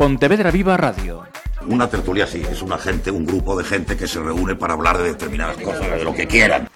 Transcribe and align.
Pontevedra 0.00 0.50
Viva 0.50 0.78
Radio. 0.78 1.26
Una 1.66 1.86
tertulia 1.86 2.26
sí, 2.26 2.40
es 2.50 2.62
una 2.62 2.78
gente, 2.78 3.10
un 3.10 3.26
grupo 3.26 3.54
de 3.54 3.64
gente 3.64 3.98
que 3.98 4.08
se 4.08 4.18
reúne 4.18 4.54
para 4.54 4.72
hablar 4.72 4.96
de 4.96 5.08
determinadas 5.08 5.58
cosas, 5.58 5.90
de 5.90 6.02
lo 6.02 6.14
que 6.14 6.26
quieran. 6.26 6.70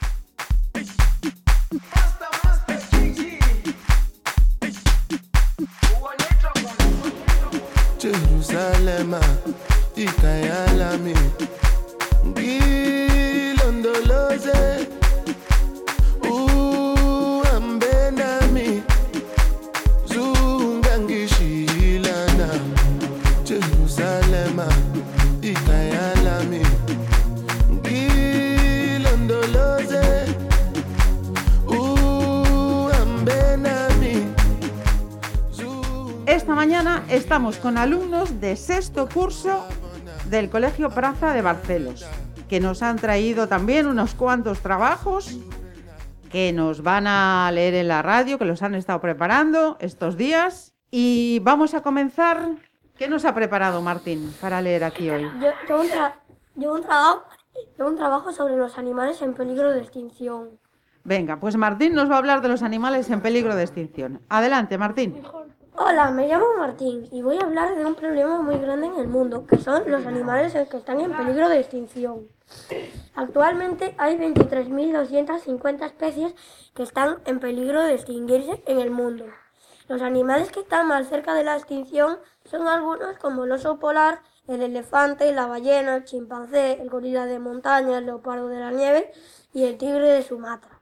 Con 37.65 37.79
alumnos 37.79 38.43
de 38.43 38.57
sexto 38.57 39.09
curso 39.09 39.65
del 40.29 40.51
Colegio 40.51 40.91
Praza 40.91 41.33
de 41.33 41.41
Barcelos, 41.41 42.07
que 42.47 42.61
nos 42.61 42.83
han 42.83 42.97
traído 42.97 43.49
también 43.49 43.87
unos 43.87 44.15
cuantos 44.15 44.59
trabajos 44.61 45.39
que 46.31 46.53
nos 46.53 46.83
van 46.83 47.07
a 47.07 47.51
leer 47.55 47.73
en 47.73 47.89
la 47.89 48.03
radio, 48.03 48.39
que 48.39 48.45
los 48.45 48.63
han 48.63 48.75
estado 48.75 49.01
preparando 49.01 49.79
estos 49.81 50.19
días. 50.19 50.75
Y 50.91 51.39
vamos 51.43 51.73
a 51.73 51.81
comenzar. 51.81 52.51
¿Qué 52.99 53.09
nos 53.09 53.25
ha 53.25 53.35
preparado 53.35 53.81
Martín 53.81 54.35
para 54.43 54.61
leer 54.61 54.85
aquí 54.85 55.09
hoy? 55.09 55.23
Yo, 55.41 55.49
yo 55.67 55.81
un, 55.81 55.89
tra- 55.89 56.15
yo 56.57 56.75
un 56.75 56.83
trabajo, 56.83 57.23
yo 57.79 57.87
un 57.89 57.97
trabajo 57.97 58.31
sobre 58.33 58.59
los 58.59 58.77
animales 58.77 59.23
en 59.23 59.33
peligro 59.33 59.73
de 59.73 59.81
extinción. 59.81 60.51
Venga, 61.03 61.41
pues 61.41 61.57
Martín 61.57 61.95
nos 61.95 62.11
va 62.11 62.17
a 62.17 62.19
hablar 62.19 62.43
de 62.43 62.49
los 62.49 62.63
animales 62.63 63.09
en 63.09 63.23
peligro 63.23 63.57
de 63.57 63.63
extinción. 63.63 64.21
Adelante, 64.29 64.77
Martín. 64.77 65.23
Hola, 65.77 66.13
me 66.13 66.29
llamo 66.29 66.55
Martín 66.57 67.09
y 67.11 67.21
voy 67.21 67.37
a 67.37 67.41
hablar 67.41 67.75
de 67.75 67.85
un 67.85 67.97
problema 67.97 68.41
muy 68.41 68.59
grande 68.59 68.87
en 68.87 68.95
el 68.95 69.09
mundo, 69.09 69.45
que 69.45 69.59
son 69.59 69.91
los 69.91 70.07
animales 70.07 70.53
que 70.71 70.77
están 70.77 71.01
en 71.01 71.11
peligro 71.11 71.49
de 71.49 71.59
extinción. 71.59 72.29
Actualmente 73.17 73.93
hay 73.99 74.17
23.250 74.17 75.85
especies 75.85 76.33
que 76.77 76.85
están 76.85 77.19
en 77.27 77.41
peligro 77.41 77.83
de 77.83 77.95
extinguirse 77.95 78.63
en 78.67 78.79
el 78.79 78.93
mundo. 78.93 79.27
Los 79.89 80.01
animales 80.01 80.53
que 80.53 80.61
están 80.61 80.87
más 80.87 81.09
cerca 81.09 81.35
de 81.35 81.43
la 81.43 81.57
extinción 81.57 82.21
son 82.45 82.69
algunos 82.69 83.19
como 83.19 83.43
el 83.43 83.51
oso 83.51 83.81
polar, 83.81 84.21
el 84.47 84.63
elefante, 84.63 85.33
la 85.33 85.47
ballena, 85.47 85.97
el 85.97 86.05
chimpancé, 86.05 86.81
el 86.81 86.89
gorila 86.89 87.27
de 87.27 87.41
montaña, 87.41 87.99
el 87.99 88.07
leopardo 88.07 88.47
de 88.47 88.61
la 88.61 88.71
nieve 88.71 89.11
y 89.53 89.65
el 89.65 89.77
tigre 89.77 90.09
de 90.09 90.23
Sumatra. 90.23 90.74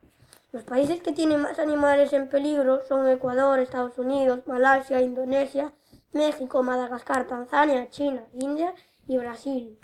Los 0.52 0.64
países 0.64 1.00
que 1.00 1.12
tienen 1.12 1.40
más 1.40 1.58
animales 1.58 2.12
en 2.12 2.28
peligro 2.28 2.82
son 2.86 3.08
Ecuador, 3.08 3.58
Estados 3.58 3.96
Unidos, 3.96 4.46
Malasia, 4.46 5.00
Indonesia, 5.00 5.72
México, 6.12 6.62
Madagascar, 6.62 7.26
Tanzania, 7.26 7.88
China, 7.88 8.26
India 8.34 8.74
y 9.08 9.16
Brasil. 9.16 9.78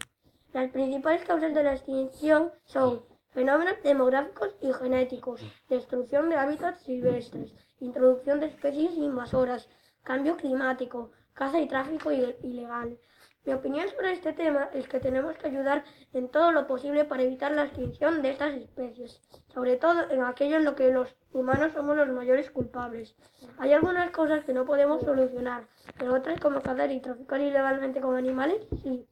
Las 0.52 0.70
principales 0.70 1.24
causas 1.24 1.54
de 1.54 1.62
la 1.62 1.72
extinción 1.72 2.52
son 2.66 3.02
fenómenos 3.30 3.82
demográficos 3.82 4.56
y 4.60 4.70
genéticos, 4.74 5.40
destrucción 5.70 6.28
de 6.28 6.36
hábitats 6.36 6.82
silvestres, 6.82 7.54
introducción 7.80 8.38
de 8.38 8.48
especies 8.48 8.92
invasoras, 8.94 9.70
cambio 10.02 10.36
climático, 10.36 11.12
caza 11.32 11.60
y 11.60 11.66
tráfico 11.66 12.12
ilegal. 12.12 12.98
Mi 13.48 13.54
opinión 13.54 13.88
sobre 13.88 14.12
este 14.12 14.34
tema 14.34 14.68
es 14.74 14.86
que 14.88 15.00
tenemos 15.00 15.34
que 15.38 15.46
ayudar 15.46 15.82
en 16.12 16.28
todo 16.28 16.52
lo 16.52 16.66
posible 16.66 17.06
para 17.06 17.22
evitar 17.22 17.50
la 17.50 17.64
extinción 17.64 18.20
de 18.20 18.32
estas 18.32 18.52
especies, 18.52 19.22
sobre 19.54 19.76
todo 19.76 20.10
en 20.10 20.22
aquello 20.22 20.58
en 20.58 20.66
lo 20.66 20.74
que 20.74 20.92
los 20.92 21.16
humanos 21.32 21.72
somos 21.72 21.96
los 21.96 22.10
mayores 22.10 22.50
culpables. 22.50 23.16
Hay 23.56 23.72
algunas 23.72 24.10
cosas 24.10 24.44
que 24.44 24.52
no 24.52 24.66
podemos 24.66 25.00
solucionar, 25.00 25.66
pero 25.96 26.14
otras 26.14 26.38
como 26.40 26.60
cazar 26.60 26.92
y 26.92 27.00
traficar 27.00 27.40
ilegalmente 27.40 28.02
con 28.02 28.16
animales, 28.16 28.66
sí. 28.82 29.06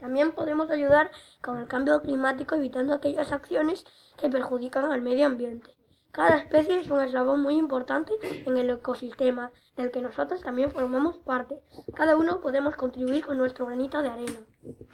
También 0.00 0.32
podemos 0.32 0.68
ayudar 0.72 1.12
con 1.40 1.58
el 1.58 1.68
cambio 1.68 2.02
climático 2.02 2.56
evitando 2.56 2.92
aquellas 2.92 3.30
acciones 3.30 3.84
que 4.16 4.28
perjudican 4.28 4.90
al 4.90 5.00
medio 5.00 5.26
ambiente. 5.26 5.70
Cada 6.12 6.38
especie 6.38 6.80
es 6.80 6.90
un 6.90 7.00
eslabón 7.00 7.42
muy 7.42 7.56
importante 7.56 8.12
en 8.22 8.56
el 8.56 8.70
ecosistema 8.70 9.52
del 9.76 9.90
que 9.90 10.00
nosotros 10.00 10.42
también 10.42 10.70
formamos 10.72 11.18
parte. 11.18 11.60
Cada 11.94 12.16
uno 12.16 12.40
podemos 12.40 12.74
contribuir 12.74 13.24
con 13.24 13.38
nuestro 13.38 13.66
granito 13.66 14.02
de 14.02 14.08
arena. 14.08 14.40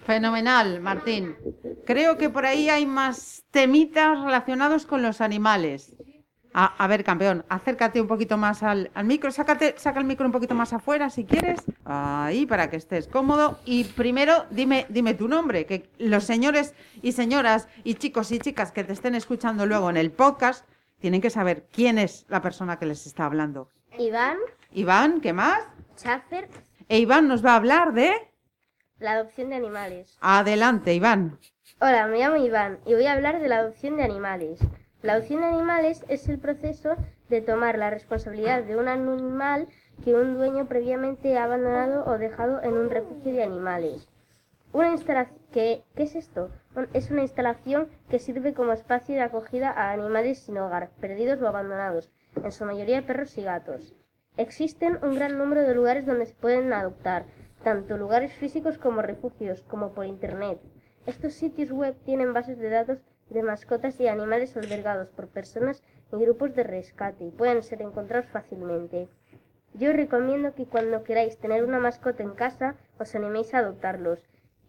Fenomenal, 0.04 0.80
Martín. 0.80 1.36
Creo 1.86 2.18
que 2.18 2.28
por 2.28 2.44
ahí 2.44 2.68
hay 2.68 2.86
más 2.86 3.44
temitas 3.50 4.20
relacionados 4.22 4.86
con 4.86 5.02
los 5.02 5.20
animales. 5.20 5.96
A, 6.52 6.82
a 6.82 6.86
ver, 6.86 7.04
campeón, 7.04 7.44
acércate 7.50 8.00
un 8.00 8.06
poquito 8.06 8.38
más 8.38 8.62
al, 8.62 8.90
al 8.94 9.04
micro, 9.04 9.30
sácate, 9.30 9.74
saca 9.76 9.98
el 10.00 10.06
micro 10.06 10.24
un 10.24 10.32
poquito 10.32 10.54
más 10.54 10.72
afuera 10.72 11.10
si 11.10 11.24
quieres. 11.24 11.62
Ahí, 11.84 12.46
para 12.46 12.70
que 12.70 12.76
estés 12.76 13.08
cómodo. 13.08 13.58
Y 13.64 13.84
primero, 13.84 14.46
dime, 14.50 14.86
dime 14.88 15.14
tu 15.14 15.28
nombre, 15.28 15.66
que 15.66 15.90
los 15.98 16.24
señores 16.24 16.74
y 17.02 17.12
señoras 17.12 17.68
y 17.84 17.94
chicos 17.94 18.32
y 18.32 18.38
chicas 18.38 18.72
que 18.72 18.84
te 18.84 18.92
estén 18.92 19.14
escuchando 19.14 19.66
luego 19.66 19.90
en 19.90 19.96
el 19.96 20.12
podcast 20.12 20.64
tienen 20.98 21.20
que 21.20 21.30
saber 21.30 21.66
quién 21.72 21.98
es 21.98 22.26
la 22.28 22.40
persona 22.42 22.78
que 22.78 22.86
les 22.86 23.06
está 23.06 23.26
hablando. 23.26 23.70
Iván, 23.98 24.38
Iván, 24.72 25.20
¿qué 25.20 25.32
más? 25.32 25.60
Schaffer, 25.96 26.48
E 26.88 26.98
Iván 26.98 27.28
nos 27.28 27.44
va 27.44 27.52
a 27.52 27.56
hablar 27.56 27.94
de... 27.94 28.12
la 28.98 29.12
adopción 29.12 29.50
de 29.50 29.56
animales. 29.56 30.16
Adelante, 30.20 30.94
Iván. 30.94 31.38
Hola, 31.80 32.06
me 32.06 32.18
llamo 32.18 32.36
Iván 32.36 32.78
y 32.86 32.94
voy 32.94 33.06
a 33.06 33.12
hablar 33.12 33.40
de 33.40 33.48
la 33.48 33.58
adopción 33.58 33.96
de 33.96 34.04
animales. 34.04 34.60
La 35.02 35.14
adopción 35.14 35.40
de 35.40 35.46
animales 35.46 36.04
es 36.08 36.28
el 36.28 36.38
proceso 36.38 36.96
de 37.28 37.40
tomar 37.40 37.78
la 37.78 37.90
responsabilidad 37.90 38.62
de 38.62 38.76
un 38.76 38.88
animal 38.88 39.68
que 40.04 40.14
un 40.14 40.36
dueño 40.36 40.66
previamente 40.66 41.36
ha 41.36 41.44
abandonado 41.44 42.04
o 42.06 42.18
dejado 42.18 42.62
en 42.62 42.74
un 42.74 42.90
refugio 42.90 43.32
de 43.32 43.42
animales. 43.42 44.08
Una 44.76 44.92
instalación 44.92 45.38
¿qué, 45.52 45.84
¿Qué 45.94 46.02
es 46.02 46.14
esto? 46.14 46.50
Es 46.92 47.10
una 47.10 47.22
instalación 47.22 47.88
que 48.10 48.18
sirve 48.18 48.52
como 48.52 48.74
espacio 48.74 49.14
de 49.14 49.22
acogida 49.22 49.70
a 49.70 49.90
animales 49.90 50.40
sin 50.40 50.58
hogar, 50.58 50.90
perdidos 51.00 51.40
o 51.40 51.48
abandonados, 51.48 52.12
en 52.44 52.52
su 52.52 52.66
mayoría 52.66 53.06
perros 53.06 53.38
y 53.38 53.42
gatos. 53.42 53.94
Existen 54.36 54.98
un 55.02 55.14
gran 55.14 55.38
número 55.38 55.62
de 55.62 55.74
lugares 55.74 56.04
donde 56.04 56.26
se 56.26 56.34
pueden 56.34 56.74
adoptar, 56.74 57.24
tanto 57.64 57.96
lugares 57.96 58.34
físicos 58.34 58.76
como 58.76 59.00
refugios, 59.00 59.62
como 59.62 59.94
por 59.94 60.04
internet. 60.04 60.60
Estos 61.06 61.32
sitios 61.32 61.72
web 61.72 61.96
tienen 62.04 62.34
bases 62.34 62.58
de 62.58 62.68
datos 62.68 62.98
de 63.30 63.42
mascotas 63.42 63.98
y 63.98 64.08
animales 64.08 64.58
albergados 64.58 65.08
por 65.08 65.28
personas 65.28 65.82
y 66.12 66.16
grupos 66.18 66.54
de 66.54 66.64
rescate 66.64 67.24
y 67.24 67.30
pueden 67.30 67.62
ser 67.62 67.80
encontrados 67.80 68.28
fácilmente. 68.28 69.08
Yo 69.72 69.88
os 69.88 69.96
recomiendo 69.96 70.54
que 70.54 70.66
cuando 70.66 71.02
queráis 71.02 71.38
tener 71.38 71.64
una 71.64 71.78
mascota 71.78 72.22
en 72.22 72.34
casa 72.34 72.74
os 72.98 73.14
animéis 73.14 73.54
a 73.54 73.60
adoptarlos 73.60 74.18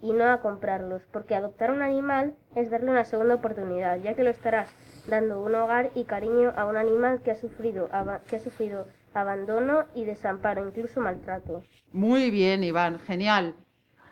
y 0.02 0.14
no 0.14 0.26
a 0.26 0.42
comprarlos, 0.42 1.04
porque 1.12 1.36
adoptar 1.36 1.72
un 1.72 1.82
animal 1.82 2.36
es 2.56 2.70
darle 2.70 2.92
una 2.92 3.06
segunda 3.06 3.36
oportunidad, 3.36 3.98
ya 4.00 4.14
que 4.14 4.24
lo 4.24 4.30
estarás 4.30 4.70
dando 5.08 5.42
un 5.42 5.56
hogar 5.56 5.92
y 5.96 6.04
cariño 6.04 6.54
a 6.56 6.66
un 6.66 6.78
animal 6.78 7.22
que 7.22 7.32
ha 7.32 7.36
sufrido, 7.36 7.90
que 8.28 8.36
ha 8.36 8.40
sufrido 8.40 8.88
abandono 9.14 9.86
y 9.96 10.06
desamparo, 10.06 10.68
incluso 10.68 11.02
maltrato. 11.02 11.64
Muy 11.92 12.30
bien, 12.30 12.64
Iván, 12.64 13.00
genial. 13.00 13.56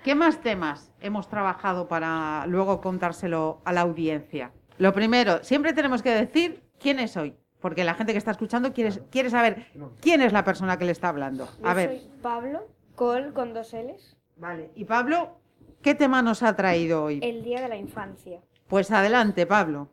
¿Qué 0.03 0.15
más 0.15 0.41
temas 0.41 0.91
hemos 1.01 1.27
trabajado 1.29 1.87
para 1.87 2.45
luego 2.47 2.79
contárselo 2.81 3.61
a 3.65 3.73
la 3.73 3.81
audiencia? 3.81 4.51
Lo 4.77 4.93
primero, 4.93 5.43
siempre 5.43 5.73
tenemos 5.73 6.01
que 6.01 6.11
decir 6.11 6.63
quién 6.79 6.99
es 6.99 7.17
hoy, 7.17 7.35
porque 7.59 7.83
la 7.83 7.93
gente 7.95 8.11
que 8.11 8.17
está 8.17 8.31
escuchando 8.31 8.73
quiere, 8.73 8.91
quiere 9.11 9.29
saber 9.29 9.67
quién 10.01 10.21
es 10.21 10.33
la 10.33 10.43
persona 10.43 10.77
que 10.77 10.85
le 10.85 10.91
está 10.91 11.09
hablando. 11.09 11.47
A 11.63 11.69
Yo 11.71 11.75
ver, 11.75 11.89
soy 11.89 12.11
Pablo, 12.21 12.67
Col 12.95 13.33
con 13.33 13.53
dos 13.53 13.73
L's. 13.73 14.15
vale. 14.37 14.71
Y 14.75 14.85
Pablo, 14.85 15.39
¿qué 15.85 15.93
tema 15.93 16.23
nos 16.23 16.41
ha 16.41 16.55
traído 16.55 17.03
hoy? 17.03 17.19
El 17.21 17.43
Día 17.43 17.61
de 17.61 17.67
la 17.67 17.77
Infancia. 17.77 18.39
Pues 18.67 18.89
adelante, 18.89 19.45
Pablo. 19.45 19.89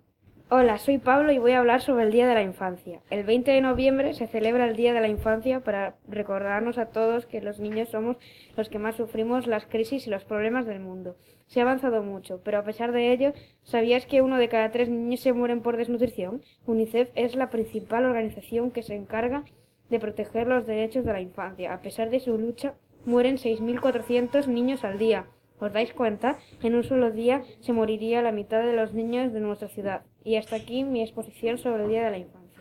Hola, 0.49 0.79
soy 0.79 0.97
Pablo 0.97 1.33
y 1.33 1.39
voy 1.39 1.53
a 1.53 1.59
hablar 1.59 1.83
sobre 1.83 2.05
el 2.05 2.13
Día 2.13 2.27
de 2.27 2.33
la 2.33 2.43
Infancia. 2.43 3.01
El 3.11 3.25
20 3.25 3.51
de 3.51 3.61
noviembre 3.61 4.15
se 4.15 4.27
celebra 4.27 4.67
el 4.67 4.75
Día 4.75 4.95
de 4.95 5.03
la 5.03 5.09
Infancia 5.09 5.61
para 5.61 5.97
recordarnos 6.09 6.79
a 6.79 6.87
todos 6.87 7.27
que 7.27 7.43
los 7.43 7.61
niños 7.61 7.91
somos 7.91 8.17
los 8.57 8.71
que 8.71 8.79
más 8.79 8.97
sufrimos 8.97 9.47
las 9.47 9.67
crisis 9.67 10.07
y 10.07 10.11
los 10.11 10.25
problemas 10.25 10.65
del 10.65 10.81
mundo. 10.81 11.15
Se 11.47 11.61
ha 11.61 11.65
avanzado 11.65 12.03
mucho, 12.03 12.41
pero 12.43 12.57
a 12.57 12.65
pesar 12.65 12.93
de 12.93 13.13
ello, 13.13 13.35
¿sabías 13.63 14.07
que 14.07 14.23
uno 14.23 14.39
de 14.39 14.49
cada 14.49 14.71
tres 14.71 14.89
niños 14.89 15.21
se 15.21 15.35
mueren 15.35 15.61
por 15.61 15.77
desnutrición? 15.77 16.41
UNICEF 16.65 17.11
es 17.15 17.37
la 17.37 17.51
principal 17.51 18.07
organización 18.07 18.71
que 18.71 18.83
se 18.83 18.95
encarga 18.95 19.45
de 19.91 20.01
proteger 20.01 20.47
los 20.47 20.67
derechos 20.67 21.05
de 21.05 21.13
la 21.13 21.21
infancia. 21.21 21.75
A 21.75 21.83
pesar 21.83 22.09
de 22.09 22.21
su 22.21 22.39
lucha, 22.39 22.73
mueren 23.05 23.37
6.400 23.37 24.47
niños 24.47 24.85
al 24.85 24.99
día. 24.99 25.27
¿Os 25.63 25.73
dais 25.73 25.93
cuenta? 25.93 26.39
En 26.61 26.75
un 26.75 26.83
solo 26.83 27.13
día 27.13 27.43
se 27.61 27.73
moriría 27.73 28.21
la 28.21 28.33
mitad 28.33 28.63
de 28.63 28.73
los 28.73 28.95
niños 28.95 29.33
de 29.33 29.39
nuestra 29.39 29.69
ciudad. 29.69 30.03
Y 30.25 30.35
hasta 30.35 30.57
aquí 30.57 30.83
mi 30.83 31.03
exposición 31.03 31.57
sobre 31.57 31.85
el 31.85 31.89
Día 31.89 32.05
de 32.05 32.11
la 32.11 32.19
Infancia. 32.19 32.61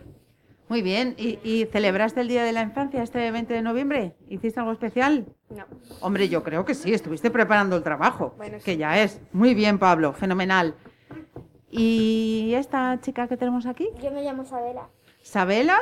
Muy 0.69 0.83
bien. 0.83 1.15
¿Y, 1.17 1.39
y 1.43 1.65
celebraste 1.65 2.21
el 2.21 2.27
Día 2.27 2.43
de 2.43 2.51
la 2.51 2.61
Infancia 2.61 3.01
este 3.01 3.31
20 3.31 3.51
de 3.55 3.61
noviembre? 3.63 4.13
¿Hiciste 4.29 4.59
algo 4.59 4.71
especial? 4.71 5.25
No. 5.49 5.65
Hombre, 6.01 6.29
yo 6.29 6.43
creo 6.43 6.63
que 6.63 6.75
sí, 6.75 6.93
estuviste 6.93 7.31
preparando 7.31 7.75
el 7.75 7.81
trabajo, 7.81 8.35
Bueno, 8.37 8.59
sí. 8.59 8.65
que 8.65 8.77
ya 8.77 9.01
es. 9.01 9.19
Muy 9.33 9.55
bien, 9.55 9.79
Pablo, 9.79 10.13
fenomenal. 10.13 10.75
¿Y 11.71 12.53
esta 12.55 12.99
chica 13.01 13.27
que 13.27 13.35
tenemos 13.35 13.65
aquí? 13.65 13.89
Yo 14.01 14.11
me 14.11 14.21
llamo 14.23 14.45
Sabela 14.45 14.89
¿Sabela? 15.23 15.77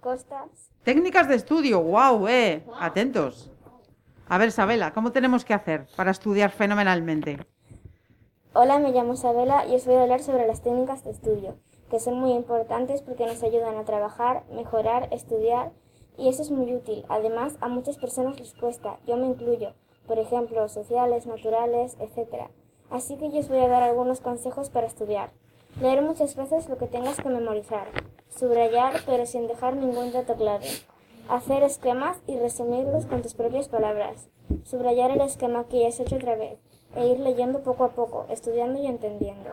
Costas. 0.00 0.72
Técnicas 0.84 1.28
de 1.28 1.34
estudio, 1.34 1.82
wow, 1.82 2.26
eh. 2.28 2.64
Atentos. 2.80 3.51
A 4.32 4.38
ver, 4.38 4.50
Sabela, 4.50 4.94
¿cómo 4.94 5.12
tenemos 5.12 5.44
que 5.44 5.52
hacer 5.52 5.86
para 5.94 6.10
estudiar 6.10 6.52
fenomenalmente? 6.52 7.38
Hola, 8.54 8.78
me 8.78 8.90
llamo 8.90 9.14
Sabela 9.14 9.66
y 9.66 9.74
os 9.74 9.84
voy 9.84 9.96
a 9.96 10.04
hablar 10.04 10.22
sobre 10.22 10.46
las 10.46 10.62
técnicas 10.62 11.04
de 11.04 11.10
estudio, 11.10 11.58
que 11.90 12.00
son 12.00 12.18
muy 12.18 12.32
importantes 12.32 13.02
porque 13.02 13.26
nos 13.26 13.42
ayudan 13.42 13.76
a 13.76 13.84
trabajar, 13.84 14.44
mejorar, 14.50 15.10
estudiar 15.12 15.72
y 16.16 16.30
eso 16.30 16.40
es 16.40 16.50
muy 16.50 16.74
útil. 16.74 17.04
Además, 17.10 17.58
a 17.60 17.68
muchas 17.68 17.98
personas 17.98 18.40
les 18.40 18.54
cuesta, 18.54 18.96
yo 19.06 19.18
me 19.18 19.26
incluyo, 19.26 19.74
por 20.06 20.18
ejemplo, 20.18 20.66
sociales, 20.70 21.26
naturales, 21.26 21.98
etc. 22.00 22.48
Así 22.88 23.18
que 23.18 23.30
yo 23.30 23.40
os 23.40 23.50
voy 23.50 23.60
a 23.60 23.68
dar 23.68 23.82
algunos 23.82 24.22
consejos 24.22 24.70
para 24.70 24.86
estudiar. 24.86 25.28
Leer 25.78 26.00
muchas 26.00 26.36
veces 26.36 26.70
lo 26.70 26.78
que 26.78 26.86
tengas 26.86 27.18
que 27.18 27.28
memorizar. 27.28 27.88
Subrayar, 28.30 28.94
pero 29.04 29.26
sin 29.26 29.46
dejar 29.46 29.76
ningún 29.76 30.10
dato 30.10 30.36
clave. 30.36 30.68
Hacer 31.28 31.62
esquemas 31.62 32.18
y 32.26 32.38
resumirlos 32.38 33.06
con 33.06 33.22
tus 33.22 33.34
propias 33.34 33.68
palabras. 33.68 34.28
Subrayar 34.64 35.10
el 35.10 35.20
esquema 35.20 35.64
que 35.64 35.80
ya 35.80 35.88
has 35.88 36.00
hecho 36.00 36.16
otra 36.16 36.36
vez 36.36 36.58
e 36.94 37.06
ir 37.06 37.20
leyendo 37.20 37.62
poco 37.62 37.84
a 37.84 37.90
poco, 37.90 38.26
estudiando 38.28 38.80
y 38.80 38.86
entendiendo. 38.86 39.50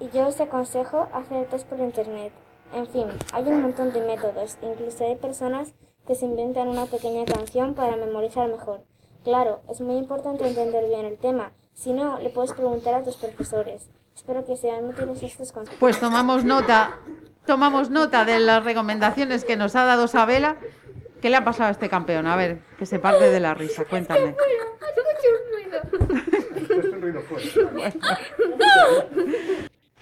Y 0.00 0.10
yo 0.10 0.26
os 0.28 0.40
aconsejo 0.40 1.08
hacer 1.12 1.48
test 1.48 1.66
por 1.66 1.80
internet. 1.80 2.32
En 2.74 2.86
fin, 2.86 3.06
hay 3.32 3.44
un 3.44 3.62
montón 3.62 3.92
de 3.92 4.04
métodos, 4.04 4.58
incluso 4.60 5.04
hay 5.04 5.16
personas 5.16 5.72
que 6.06 6.14
se 6.14 6.26
inventan 6.26 6.68
una 6.68 6.86
pequeña 6.86 7.24
canción 7.24 7.74
para 7.74 7.96
memorizar 7.96 8.48
mejor. 8.48 8.82
Claro, 9.24 9.60
es 9.68 9.80
muy 9.80 9.96
importante 9.96 10.46
entender 10.46 10.86
bien 10.88 11.06
el 11.06 11.16
tema, 11.16 11.52
si 11.78 11.92
no, 11.92 12.18
le 12.18 12.30
puedes 12.30 12.52
preguntar 12.54 12.94
a 12.94 13.04
tus 13.04 13.14
profesores. 13.16 13.88
Espero 14.12 14.44
que 14.44 14.56
sean 14.56 14.84
útiles 14.86 15.22
estos 15.22 15.52
consejos. 15.52 15.78
Pues 15.78 16.00
tomamos 16.00 16.44
nota, 16.44 16.98
tomamos 17.46 17.88
nota 17.88 18.24
de 18.24 18.40
las 18.40 18.64
recomendaciones 18.64 19.44
que 19.44 19.56
nos 19.56 19.76
ha 19.76 19.84
dado 19.84 20.08
Sabela. 20.08 20.56
¿Qué 21.20 21.30
le 21.30 21.36
ha 21.36 21.44
pasado 21.44 21.68
a 21.68 21.72
este 21.72 21.88
campeón? 21.88 22.26
A 22.26 22.36
ver, 22.36 22.60
que 22.78 22.86
se 22.86 22.98
parte 22.98 23.30
de 23.30 23.40
la 23.40 23.54
risa, 23.54 23.84
cuéntame. 23.84 24.34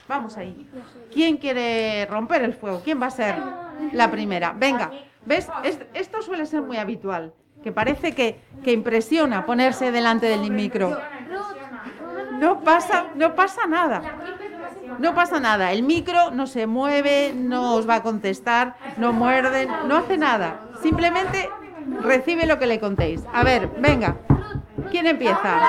Vamos 0.08 0.36
ahí. 0.36 0.68
¿Quién 1.12 1.36
quiere 1.38 2.06
romper 2.06 2.42
el 2.42 2.54
fuego? 2.54 2.80
¿Quién 2.84 3.00
va 3.02 3.06
a 3.06 3.10
ser 3.10 3.34
la 3.92 4.10
primera? 4.10 4.54
Venga, 4.56 4.90
¿ves? 5.24 5.48
Es- 5.64 5.80
esto 5.94 6.22
suele 6.22 6.46
ser 6.46 6.62
muy 6.62 6.76
habitual, 6.76 7.32
que 7.64 7.72
parece 7.72 8.12
que, 8.12 8.40
que 8.62 8.72
impresiona 8.72 9.44
ponerse 9.46 9.90
delante 9.90 10.26
del 10.26 10.50
micro. 10.50 10.96
No 12.38 12.60
pasa, 12.60 13.06
no 13.16 13.34
pasa 13.34 13.66
nada. 13.66 14.02
No 14.98 15.14
pasa 15.14 15.40
nada. 15.40 15.72
El 15.72 15.82
micro 15.82 16.30
no 16.30 16.46
se 16.46 16.66
mueve, 16.66 17.32
no 17.34 17.74
os 17.74 17.88
va 17.88 17.96
a 17.96 18.02
contestar, 18.02 18.76
no 18.98 19.12
muerde, 19.12 19.66
no 19.86 19.96
hace 19.96 20.16
nada. 20.16 20.60
Simplemente 20.82 21.50
recibe 22.02 22.46
lo 22.46 22.58
que 22.58 22.66
le 22.66 22.80
contéis. 22.80 23.22
A 23.32 23.42
ver, 23.44 23.68
venga. 23.78 24.16
¿Quién 24.90 25.06
empieza? 25.06 25.60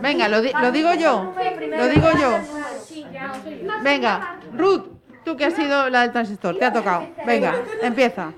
Venga, 0.00 0.28
lo, 0.28 0.40
di- 0.42 0.52
lo 0.52 0.72
digo 0.72 0.94
yo. 0.94 1.34
Lo 1.76 1.86
digo 1.88 2.08
yo. 2.20 2.38
Venga, 3.82 4.38
Ruth, 4.52 4.84
tú 5.24 5.36
que 5.36 5.44
has 5.46 5.54
sido 5.54 5.88
la 5.90 6.02
del 6.02 6.12
transistor, 6.12 6.58
te 6.58 6.64
ha 6.64 6.72
tocado. 6.72 7.06
Venga, 7.24 7.54
empieza. 7.82 8.32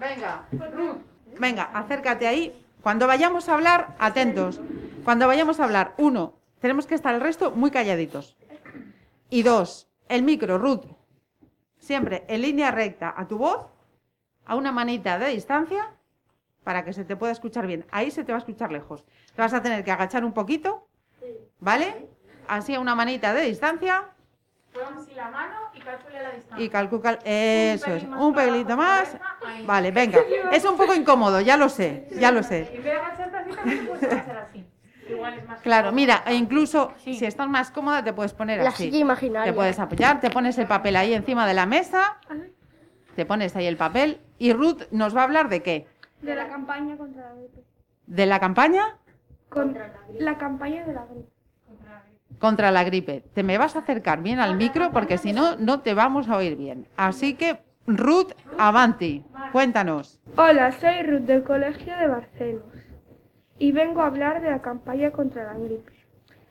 Venga, 0.00 0.46
Ruth. 0.72 0.96
Venga, 1.38 1.70
acércate 1.74 2.26
ahí. 2.26 2.64
Cuando 2.82 3.06
vayamos 3.06 3.48
a 3.48 3.54
hablar, 3.54 3.94
atentos. 3.98 4.60
Cuando 5.04 5.26
vayamos 5.26 5.58
a 5.60 5.64
hablar, 5.64 5.94
uno, 5.96 6.34
tenemos 6.60 6.86
que 6.86 6.94
estar 6.94 7.14
el 7.14 7.20
resto 7.20 7.50
muy 7.50 7.70
calladitos. 7.70 8.36
Y 9.30 9.42
dos, 9.42 9.88
el 10.08 10.22
micro, 10.22 10.58
Ruth. 10.58 10.84
Siempre 11.78 12.24
en 12.28 12.42
línea 12.42 12.70
recta 12.70 13.14
a 13.16 13.28
tu 13.28 13.38
voz, 13.38 13.66
a 14.46 14.56
una 14.56 14.72
manita 14.72 15.18
de 15.18 15.28
distancia, 15.28 15.90
para 16.64 16.84
que 16.84 16.92
se 16.92 17.04
te 17.04 17.14
pueda 17.14 17.32
escuchar 17.32 17.66
bien. 17.66 17.86
Ahí 17.90 18.10
se 18.10 18.24
te 18.24 18.32
va 18.32 18.36
a 18.36 18.40
escuchar 18.40 18.72
lejos. 18.72 19.04
Te 19.34 19.42
vas 19.42 19.52
a 19.52 19.62
tener 19.62 19.84
que 19.84 19.92
agachar 19.92 20.24
un 20.24 20.32
poquito, 20.32 20.88
¿vale? 21.60 22.08
Así 22.48 22.74
a 22.74 22.80
una 22.80 22.94
manita 22.94 23.34
de 23.34 23.42
distancia. 23.42 24.10
Y 26.56 26.68
calcula, 26.68 27.18
eso 27.24 27.94
es, 27.94 28.04
un 28.04 28.34
pelito 28.34 28.76
más. 28.76 29.16
Vale, 29.64 29.90
venga. 29.90 30.20
Es 30.52 30.64
un 30.64 30.76
poco 30.76 30.94
incómodo, 30.94 31.40
ya 31.40 31.56
lo 31.56 31.68
sé, 31.68 32.08
ya 32.18 32.30
lo 32.30 32.42
sé. 32.42 32.80
Claro, 35.62 35.92
mira, 35.92 36.22
e 36.26 36.34
incluso 36.34 36.92
si 36.98 37.24
estás 37.24 37.48
más 37.48 37.70
cómoda 37.70 38.02
te 38.04 38.12
puedes 38.12 38.32
poner 38.34 38.60
La 38.62 38.70
así. 38.70 38.84
silla 38.84 38.98
imaginaria. 38.98 39.50
Te 39.52 39.56
puedes 39.56 39.78
apoyar, 39.78 40.20
te 40.20 40.30
pones 40.30 40.58
el 40.58 40.66
papel 40.66 40.96
ahí 40.96 41.14
encima 41.14 41.46
de 41.46 41.54
la 41.54 41.66
mesa, 41.66 42.18
te 43.16 43.24
pones 43.26 43.54
ahí 43.56 43.66
el 43.66 43.76
papel 43.76 44.20
y 44.38 44.52
Ruth 44.52 44.82
nos 44.90 45.16
va 45.16 45.20
a 45.22 45.24
hablar 45.24 45.48
de 45.48 45.62
qué? 45.62 45.86
De 46.22 46.34
la 46.34 46.48
campaña 46.48 46.96
contra 46.96 47.22
la 47.22 47.34
gripe. 47.34 47.60
¿De 48.06 48.26
la 48.26 48.40
campaña 48.40 48.82
Con 49.48 49.76
la 50.18 50.38
campaña 50.38 50.84
de 50.84 50.92
la 50.94 51.04
gripe. 51.06 51.28
contra 52.38 52.70
la 52.70 52.84
gripe? 52.84 53.24
Te 53.34 53.42
me 53.42 53.56
vas 53.58 53.76
a 53.76 53.80
acercar 53.80 54.22
bien 54.22 54.40
al 54.40 54.56
micro 54.56 54.90
porque 54.90 55.18
si 55.18 55.32
no, 55.32 55.56
no 55.56 55.80
te 55.80 55.94
vamos 55.94 56.28
a 56.28 56.36
oír 56.36 56.56
bien. 56.56 56.86
Así 56.96 57.34
que, 57.34 57.60
Ruth, 57.86 58.32
avanti, 58.58 59.24
cuéntanos. 59.52 60.18
Hola, 60.36 60.72
soy 60.72 61.02
Ruth 61.02 61.22
del 61.22 61.42
Colegio 61.44 61.96
de 61.96 62.06
Barcelos 62.08 62.62
y 63.58 63.72
vengo 63.72 64.02
a 64.02 64.06
hablar 64.06 64.42
de 64.42 64.50
la 64.50 64.62
campaña 64.62 65.10
contra 65.10 65.44
la 65.44 65.58
gripe. 65.58 65.92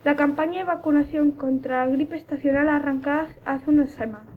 La 0.03 0.15
campaña 0.15 0.59
de 0.59 0.65
vacunación 0.65 1.31
contra 1.31 1.85
la 1.85 1.91
gripe 1.91 2.15
estacional 2.15 2.69
arrancada 2.69 3.29
hace 3.45 3.69
unas 3.69 3.91
semanas, 3.91 4.35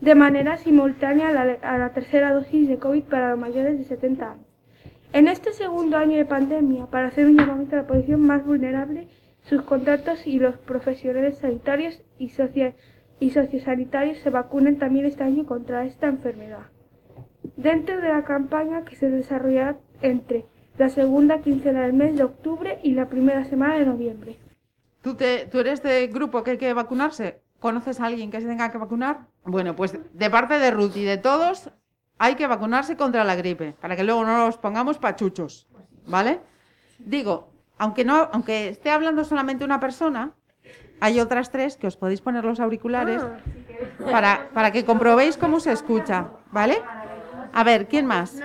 de 0.00 0.14
manera 0.14 0.56
simultánea 0.58 1.28
a 1.28 1.78
la, 1.78 1.92
tercera 1.92 2.32
dosis 2.32 2.68
de 2.68 2.78
COVID 2.78 3.04
para 3.04 3.30
los 3.30 3.38
mayores 3.38 3.78
de 3.78 3.84
70 3.84 4.32
años. 4.32 4.46
En 5.12 5.26
este 5.26 5.52
segundo 5.52 5.96
año 5.96 6.16
de 6.16 6.24
pandemia, 6.24 6.86
para 6.86 7.08
hacer 7.08 7.26
un 7.26 7.36
llamamiento 7.36 7.76
a 7.76 7.80
la 7.80 7.86
población 7.86 8.20
más 8.20 8.44
vulnerable, 8.44 9.08
sus 9.42 9.62
contactos 9.62 10.26
y 10.26 10.38
los 10.38 10.56
profesionales 10.58 11.38
sanitarios 11.38 12.02
y, 12.18 12.30
y 13.20 13.30
sociosanitarios 13.30 14.18
se 14.18 14.30
vacunen 14.30 14.78
también 14.78 15.06
este 15.06 15.24
año 15.24 15.46
contra 15.46 15.84
esta 15.84 16.06
enfermedad 16.06 16.66
dentro 17.56 18.00
de 18.00 18.08
la 18.08 18.24
campaña 18.24 18.84
que 18.84 18.96
se 18.96 19.10
desarrollará 19.10 19.76
entre 20.02 20.46
la 20.80 20.88
segunda 20.88 21.42
quincena 21.42 21.82
del 21.82 21.92
mes 21.92 22.16
de 22.16 22.24
octubre 22.24 22.80
y 22.82 22.92
la 22.92 23.06
primera 23.06 23.44
semana 23.44 23.74
de 23.74 23.84
noviembre. 23.84 24.38
¿Tú, 25.02 25.14
te, 25.14 25.44
¿Tú 25.44 25.58
eres 25.58 25.82
de 25.82 26.06
grupo 26.06 26.42
que 26.42 26.52
hay 26.52 26.56
que 26.56 26.72
vacunarse? 26.72 27.42
¿Conoces 27.58 28.00
a 28.00 28.06
alguien 28.06 28.30
que 28.30 28.40
se 28.40 28.46
tenga 28.46 28.72
que 28.72 28.78
vacunar? 28.78 29.26
Bueno, 29.44 29.76
pues 29.76 29.94
de 30.14 30.30
parte 30.30 30.58
de 30.58 30.70
Ruth 30.70 30.96
y 30.96 31.04
de 31.04 31.18
todos, 31.18 31.70
hay 32.16 32.34
que 32.34 32.46
vacunarse 32.46 32.96
contra 32.96 33.24
la 33.24 33.36
gripe, 33.36 33.74
para 33.78 33.94
que 33.94 34.04
luego 34.04 34.24
no 34.24 34.38
nos 34.38 34.56
pongamos 34.56 34.96
pachuchos, 34.96 35.68
¿vale? 36.06 36.40
Digo, 36.98 37.52
aunque, 37.76 38.06
no, 38.06 38.30
aunque 38.32 38.68
esté 38.68 38.90
hablando 38.90 39.24
solamente 39.24 39.66
una 39.66 39.80
persona, 39.80 40.32
hay 40.98 41.20
otras 41.20 41.50
tres 41.50 41.76
que 41.76 41.88
os 41.88 41.98
podéis 41.98 42.22
poner 42.22 42.42
los 42.42 42.58
auriculares 42.58 43.22
para, 44.10 44.48
para 44.54 44.72
que 44.72 44.86
comprobéis 44.86 45.36
cómo 45.36 45.60
se 45.60 45.72
escucha, 45.72 46.30
¿vale? 46.50 46.78
A 47.52 47.64
ver, 47.64 47.86
¿quién 47.86 48.06
más? 48.06 48.40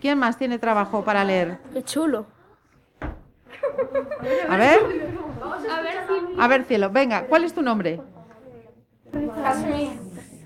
¿Quién 0.00 0.18
más 0.18 0.36
tiene 0.36 0.58
trabajo 0.58 1.04
para 1.04 1.24
leer? 1.24 1.58
Qué 1.72 1.82
chulo. 1.82 2.26
A 4.48 4.56
ver. 4.56 4.80
A 6.38 6.48
ver, 6.48 6.64
cielo, 6.64 6.90
venga, 6.90 7.26
¿cuál 7.26 7.44
es 7.44 7.52
tu 7.52 7.62
nombre? 7.62 8.00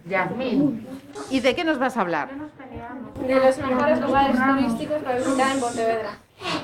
Yasmín. 0.07 0.87
¿Y 1.31 1.41
de 1.41 1.55
qué 1.55 1.65
nos 1.65 1.79
vas 1.79 1.97
a 1.97 2.01
hablar? 2.01 2.31
de 3.27 3.35
los 3.41 3.59
mejores 3.59 4.01
lugares 4.01 4.37
turísticos 4.37 5.03
para 5.03 5.19
visitar 5.19 5.55
en 5.55 5.61
Pontevedra. 5.61 6.11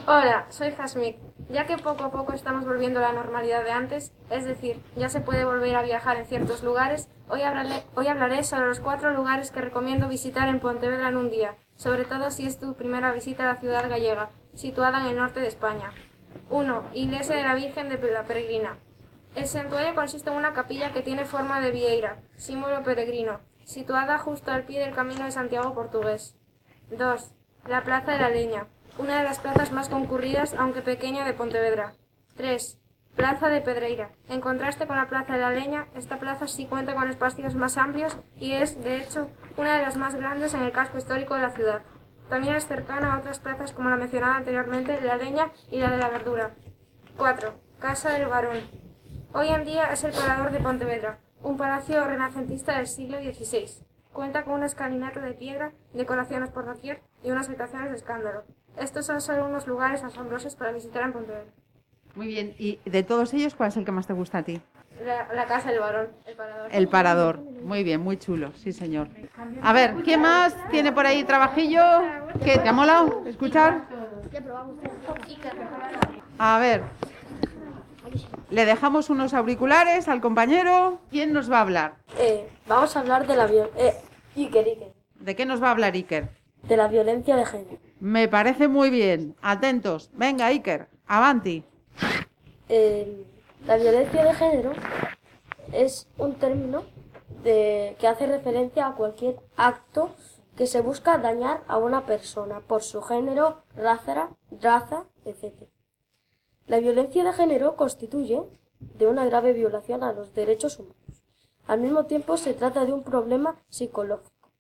Hola, 0.07 0.47
soy 0.49 0.73
Jasmine. 0.73 1.18
Ya 1.50 1.66
que 1.66 1.78
poco 1.78 2.04
a 2.04 2.11
poco 2.11 2.33
estamos 2.33 2.64
volviendo 2.64 2.99
a 2.99 3.02
la 3.02 3.12
normalidad 3.12 3.64
de 3.64 3.71
antes, 3.71 4.12
es 4.30 4.45
decir, 4.45 4.80
ya 4.97 5.09
se 5.09 5.21
puede 5.21 5.45
volver 5.45 5.76
a 5.76 5.83
viajar 5.83 6.16
en 6.16 6.26
ciertos 6.26 6.62
lugares, 6.62 7.09
hoy 7.28 7.42
hablaré, 7.42 7.85
hoy 7.95 8.09
hablaré 8.09 8.42
sobre 8.45 8.66
los 8.66 8.80
cuatro 8.80 9.12
lugares 9.12 9.50
que 9.50 9.61
recomiendo 9.61 10.09
visitar 10.09 10.49
en 10.49 10.61
Pontevedra 10.61 11.09
en 11.09 11.16
un 11.16 11.30
día, 11.30 11.54
sobre 11.79 12.05
todo 12.05 12.31
si 12.31 12.47
es 12.47 12.59
tu 12.59 12.75
primera 12.75 13.13
visita 13.13 13.45
a 13.45 13.55
la 13.55 13.61
ciudad 13.61 13.89
gallega, 13.89 14.31
situada 14.55 15.01
en 15.01 15.07
el 15.07 15.17
norte 15.17 15.41
de 15.41 15.47
España. 15.47 15.93
1. 16.51 16.91
Iglesia 16.93 17.37
de 17.37 17.45
la 17.45 17.55
Virgen 17.55 17.89
de 17.89 18.13
la 18.13 18.25
Peregrina. 18.25 18.77
El 19.35 19.47
santuario 19.47 19.95
consiste 19.95 20.29
en 20.29 20.37
una 20.37 20.53
capilla 20.53 20.93
que 20.93 21.03
tiene 21.03 21.25
forma 21.25 21.61
de 21.61 21.71
vieira, 21.71 22.21
símbolo 22.37 22.83
peregrino, 22.83 23.41
situada 23.65 24.19
justo 24.19 24.51
al 24.51 24.65
pie 24.65 24.81
del 24.81 24.95
camino 24.95 25.25
de 25.25 25.31
Santiago 25.31 25.75
portugués. 25.75 26.37
2. 26.91 27.33
La 27.69 27.85
Plaza 27.85 28.13
de 28.13 28.19
la 28.19 28.31
Leña, 28.31 28.67
una 28.99 29.19
de 29.19 29.25
las 29.25 29.39
plazas 29.39 29.71
más 29.71 29.89
concurridas, 29.89 30.55
aunque 30.55 30.83
pequeña, 30.83 31.25
de 31.25 31.35
Pontevedra. 31.35 31.95
3. 32.37 32.78
Plaza 33.19 33.49
de 33.49 33.61
Pedreira. 33.61 34.13
En 34.29 34.41
contraste 34.41 34.87
con 34.87 34.97
la 34.97 35.09
Plaza 35.09 35.33
de 35.33 35.41
la 35.41 35.51
Leña, 35.51 35.89
esta 35.97 36.21
plaza 36.21 36.47
sí 36.47 36.67
cuenta 36.67 36.95
con 36.95 37.11
espacios 37.11 37.57
más 37.57 37.77
amplios 37.77 38.17
y 38.37 38.53
es, 38.53 38.81
de 38.81 38.99
hecho, 38.99 39.29
una 39.57 39.77
de 39.77 39.83
las 39.83 39.97
más 39.97 40.15
grandes 40.15 40.55
en 40.55 40.63
el 40.63 40.71
casco 40.71 40.99
histórico 40.99 41.35
de 41.35 41.43
la 41.43 41.51
ciudad. 41.51 41.83
También 42.29 42.55
es 42.55 42.69
cercana 42.69 43.13
a 43.13 43.19
otras 43.19 43.41
plazas 43.41 43.73
como 43.73 43.91
la 43.91 43.97
mencionada 43.97 44.37
anteriormente, 44.37 45.01
la 45.01 45.17
Leña 45.17 45.51
y 45.69 45.81
la 45.81 45.91
de 45.91 45.97
la 45.99 46.11
Verdura. 46.11 46.53
4. 47.17 47.55
Casa 47.81 48.13
del 48.13 48.29
Barón. 48.29 48.59
Hoy 49.35 49.49
en 49.49 49.65
día 49.65 49.93
es 49.93 50.05
el 50.05 50.13
Parador 50.13 50.53
de 50.53 50.61
Pontevedra, 50.61 51.19
un 51.43 51.57
palacio 51.57 52.05
renacentista 52.05 52.77
del 52.77 52.87
siglo 52.87 53.19
XVI. 53.19 53.85
Cuenta 54.13 54.45
con 54.45 54.55
una 54.55 54.67
escalinata 54.67 55.21
de 55.21 55.35
piedra, 55.35 55.73
decoraciones 55.93 56.51
por 56.51 56.67
doquier 56.67 57.03
y 57.25 57.33
unas 57.33 57.49
habitaciones 57.49 57.91
de 57.91 57.97
escándalo. 57.97 58.45
Estos 58.77 59.07
son 59.07 59.21
solo 59.21 59.47
unos 59.47 59.67
lugares 59.67 60.05
asombrosos 60.05 60.55
para 60.55 60.71
visitar 60.71 61.03
en 61.03 61.13
Pontevedra. 61.13 61.51
Muy 62.19 62.27
bien. 62.27 62.53
¿Y 62.59 62.81
de 62.85 63.05
todos 63.05 63.33
ellos 63.33 63.55
cuál 63.55 63.69
es 63.69 63.77
el 63.77 63.85
que 63.85 63.93
más 63.93 64.09
te 64.09 64.13
gusta 64.13 64.39
a 64.39 64.43
ti? 64.43 64.61
La, 65.07 65.33
la 65.33 65.47
Casa 65.47 65.71
del 65.71 65.79
Barón, 65.79 66.09
el 66.27 66.35
Parador. 66.35 66.69
El 66.73 66.89
parador. 66.89 67.39
Muy 67.63 67.85
bien, 67.85 68.01
muy 68.01 68.17
chulo, 68.17 68.51
sí 68.57 68.73
señor. 68.73 69.07
A 69.63 69.73
ver, 69.73 69.95
¿quién 70.03 70.21
más 70.23 70.57
tiene 70.73 70.91
por 70.91 71.07
ahí 71.07 71.23
trabajillo? 71.23 71.81
¿Qué? 72.45 72.59
¿Te 72.59 72.69
ha 72.69 72.73
molado 72.73 73.23
escuchar? 73.25 73.85
A 76.41 76.59
ver. 76.59 76.83
Le 78.51 78.65
dejamos 78.67 79.11
unos 79.11 79.33
auriculares 79.33 80.09
al 80.09 80.21
compañero. 80.21 80.99
¿Quién 81.11 81.33
nos 81.33 81.49
va 81.53 81.59
a 81.59 81.61
hablar? 81.61 81.93
Eh, 82.19 82.49
vamos 82.67 82.97
a 82.97 83.01
hablar 83.01 83.29
de 83.29 83.37
la, 83.37 83.47
viol- 83.47 83.71
eh, 83.77 83.95
Iker, 84.37 84.67
Iker, 84.67 84.93
¿De 85.21 85.37
qué 85.37 85.47
nos 85.47 85.63
va 85.63 85.69
a 85.69 85.71
hablar 85.71 85.95
Iker? 85.95 86.31
de 86.65 86.77
la 86.77 86.89
violencia 86.89 87.37
de 87.37 87.47
género. 87.47 87.79
Me 88.01 88.27
parece 88.27 88.67
muy 88.67 88.91
bien. 88.91 89.37
Atentos. 89.41 90.11
Venga, 90.15 90.47
Iker. 90.47 90.89
Avanti. 91.07 91.63
Eh, 92.69 93.25
la 93.67 93.76
violencia 93.76 94.25
de 94.25 94.35
género 94.35 94.73
es 95.73 96.09
un 96.19 96.35
término 96.35 96.85
que 97.45 98.07
hace 98.07 98.26
referencia 98.26 98.87
a 98.87 98.95
cualquier 98.95 99.40
acto 99.57 100.11
que 100.59 100.67
se 100.67 100.81
busca 100.81 101.19
dañar 101.19 101.62
a 101.69 101.78
una 101.78 102.05
persona 102.05 102.61
por 102.61 102.83
su 102.83 103.00
género, 103.00 103.62
raza, 103.76 104.31
raza, 104.50 105.07
etc. 105.25 105.55
La 106.67 106.81
violencia 106.81 107.23
de 107.23 107.33
género 107.33 107.76
constituye 107.76 108.43
de 108.81 109.07
una 109.07 109.25
grave 109.25 109.52
violación 109.52 110.02
a 110.02 110.12
los 110.12 110.35
derechos 110.35 110.78
humanos. 110.81 111.23
Al 111.67 111.81
mismo 111.81 112.07
tiempo 112.07 112.37
se 112.37 112.55
trata 112.55 112.85
de 112.85 112.93
un 112.93 113.05
problema 113.05 113.62
psicológico. 113.69 114.50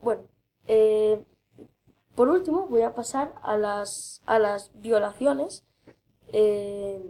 Bueno, 0.00 0.22
eh, 0.66 1.22
por 2.22 2.28
último 2.28 2.68
voy 2.68 2.82
a 2.82 2.94
pasar 2.94 3.34
a 3.42 3.56
las, 3.56 4.22
a 4.26 4.38
las 4.38 4.70
violaciones 4.80 5.66
eh, 6.28 7.02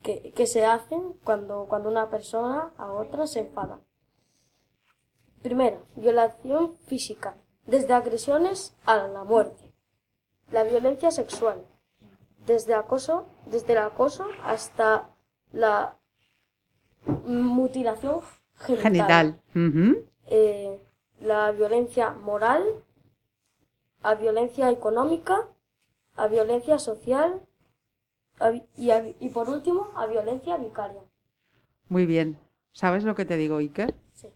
que, 0.00 0.32
que 0.32 0.46
se 0.46 0.64
hacen 0.64 1.12
cuando, 1.22 1.66
cuando 1.68 1.90
una 1.90 2.08
persona 2.08 2.72
a 2.78 2.92
otra 2.92 3.26
se 3.26 3.40
enfada. 3.40 3.80
Primero, 5.42 5.84
violación 5.96 6.78
física, 6.86 7.36
desde 7.66 7.92
agresiones 7.92 8.74
a 8.86 9.06
la 9.06 9.22
muerte. 9.22 9.70
La 10.50 10.62
violencia 10.62 11.10
sexual, 11.10 11.66
desde 12.46 12.72
acoso, 12.72 13.26
desde 13.44 13.74
el 13.74 13.80
acoso 13.80 14.28
hasta 14.44 15.10
la 15.52 15.98
mutilación 17.26 18.20
genital. 18.54 19.42
Eh, 20.24 20.82
la 21.20 21.52
violencia 21.52 22.12
moral, 22.12 22.64
a 24.02 24.14
violencia 24.14 24.70
económica, 24.70 25.48
a 26.16 26.26
violencia 26.26 26.78
social 26.78 27.40
a 28.40 28.52
y, 28.76 28.90
a 28.90 29.04
y 29.20 29.28
por 29.28 29.48
último 29.48 29.90
a 29.96 30.06
violencia 30.06 30.56
vicaria. 30.56 31.00
Muy 31.88 32.06
bien. 32.06 32.38
¿Sabes 32.72 33.04
lo 33.04 33.14
que 33.14 33.24
te 33.24 33.36
digo, 33.36 33.58
Iker? 33.58 33.94
Sí. 34.14 34.28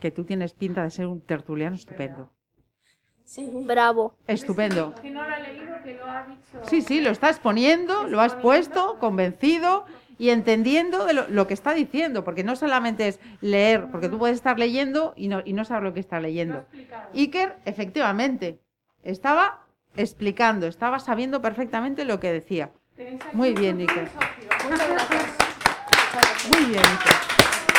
Que 0.00 0.10
tú 0.10 0.24
tienes 0.24 0.52
pinta 0.52 0.82
de 0.82 0.90
ser 0.90 1.06
un 1.06 1.20
tertuliano 1.20 1.74
estupendo. 1.76 2.30
Sí. 3.24 3.50
Bravo. 3.66 4.14
Estupendo. 4.26 4.94
Que 5.02 5.10
no 5.10 5.22
lo 5.26 5.34
ha 5.34 5.38
leído, 5.38 5.82
que 5.82 5.94
lo 5.94 6.04
ha 6.04 6.26
dicho. 6.26 6.60
Sí, 6.64 6.82
sí, 6.82 7.00
lo 7.00 7.10
estás 7.10 7.38
poniendo, 7.40 8.04
lo 8.04 8.20
has 8.20 8.34
puesto, 8.34 8.98
convencido 8.98 9.86
y 10.18 10.30
entendiendo 10.30 11.04
de 11.06 11.14
lo, 11.14 11.28
lo 11.28 11.46
que 11.46 11.54
está 11.54 11.74
diciendo, 11.74 12.24
porque 12.24 12.42
no 12.42 12.56
solamente 12.56 13.06
es 13.08 13.20
leer, 13.40 13.90
porque 13.90 14.08
tú 14.08 14.18
puedes 14.18 14.36
estar 14.36 14.58
leyendo 14.58 15.14
y 15.16 15.28
no, 15.28 15.42
y 15.44 15.52
no 15.52 15.64
saber 15.64 15.84
lo 15.84 15.94
que 15.94 16.00
está 16.00 16.20
leyendo. 16.20 16.64
Iker, 17.14 17.56
efectivamente, 17.64 18.60
estaba 19.02 19.60
explicando, 19.96 20.66
estaba 20.66 20.98
sabiendo 21.00 21.40
perfectamente 21.40 22.04
lo 22.04 22.20
que 22.20 22.32
decía. 22.32 22.70
Muy 23.32 23.54
bien, 23.54 23.80
Iker. 23.80 24.08
Muy 26.50 26.64
bien, 26.66 26.82
Iker. 26.84 27.28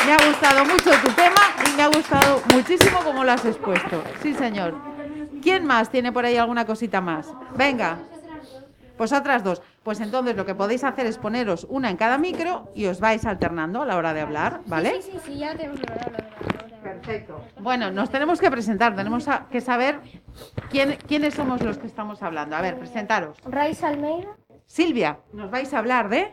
Me 0.06 0.12
ha 0.12 0.26
gustado 0.26 0.64
mucho 0.64 0.90
tu 1.02 1.12
tema 1.12 1.40
y 1.66 1.76
me 1.76 1.82
ha 1.82 1.88
gustado 1.88 2.42
muchísimo 2.54 3.00
cómo 3.04 3.22
lo 3.22 3.32
has 3.32 3.44
expuesto. 3.44 4.02
Sí, 4.22 4.34
señor. 4.34 4.74
¿Quién 5.42 5.66
más 5.66 5.90
tiene 5.90 6.10
por 6.10 6.24
ahí 6.24 6.36
alguna 6.36 6.64
cosita 6.64 7.00
más? 7.00 7.28
Venga. 7.56 7.98
Vosotras 8.96 9.44
dos. 9.44 9.62
Pues 9.82 10.00
entonces 10.00 10.36
lo 10.36 10.44
que 10.44 10.54
podéis 10.54 10.84
hacer 10.84 11.06
es 11.06 11.16
poneros 11.16 11.66
una 11.70 11.90
en 11.90 11.96
cada 11.96 12.18
micro 12.18 12.70
y 12.74 12.86
os 12.86 13.00
vais 13.00 13.24
alternando 13.24 13.82
a 13.82 13.86
la 13.86 13.96
hora 13.96 14.12
de 14.12 14.20
hablar, 14.20 14.60
¿vale? 14.66 15.00
Sí, 15.00 15.12
sí, 15.24 15.38
ya 15.38 15.54
tenemos 15.54 15.80
la 15.80 15.94
hora. 15.94 16.30
Perfecto. 16.82 17.40
Bueno, 17.60 17.90
nos 17.90 18.10
tenemos 18.10 18.40
que 18.40 18.50
presentar, 18.50 18.94
tenemos 18.96 19.28
a- 19.28 19.46
que 19.50 19.60
saber 19.60 20.00
quién- 20.70 20.96
quiénes 21.06 21.34
somos 21.34 21.62
los 21.62 21.78
que 21.78 21.86
estamos 21.86 22.22
hablando. 22.22 22.56
A 22.56 22.60
ver, 22.62 22.78
presentaros. 22.78 23.36
Raiz 23.44 23.82
Almeida. 23.84 24.28
Silvia, 24.66 25.18
nos 25.32 25.50
vais 25.50 25.72
a 25.74 25.78
hablar 25.78 26.08
de 26.08 26.32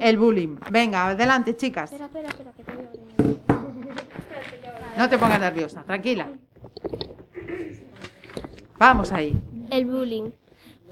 el 0.00 0.18
bullying. 0.18 0.56
Venga, 0.70 1.08
adelante, 1.08 1.56
chicas. 1.56 1.92
Espera, 1.92 2.28
espera, 2.28 2.52
que 2.52 2.64
te 2.64 2.72
veo. 2.72 2.90
No 4.96 5.08
te 5.08 5.18
pongas 5.18 5.40
nerviosa, 5.40 5.82
tranquila. 5.82 6.28
Vamos 8.78 9.12
ahí. 9.12 9.40
El 9.70 9.86
bullying. 9.86 10.30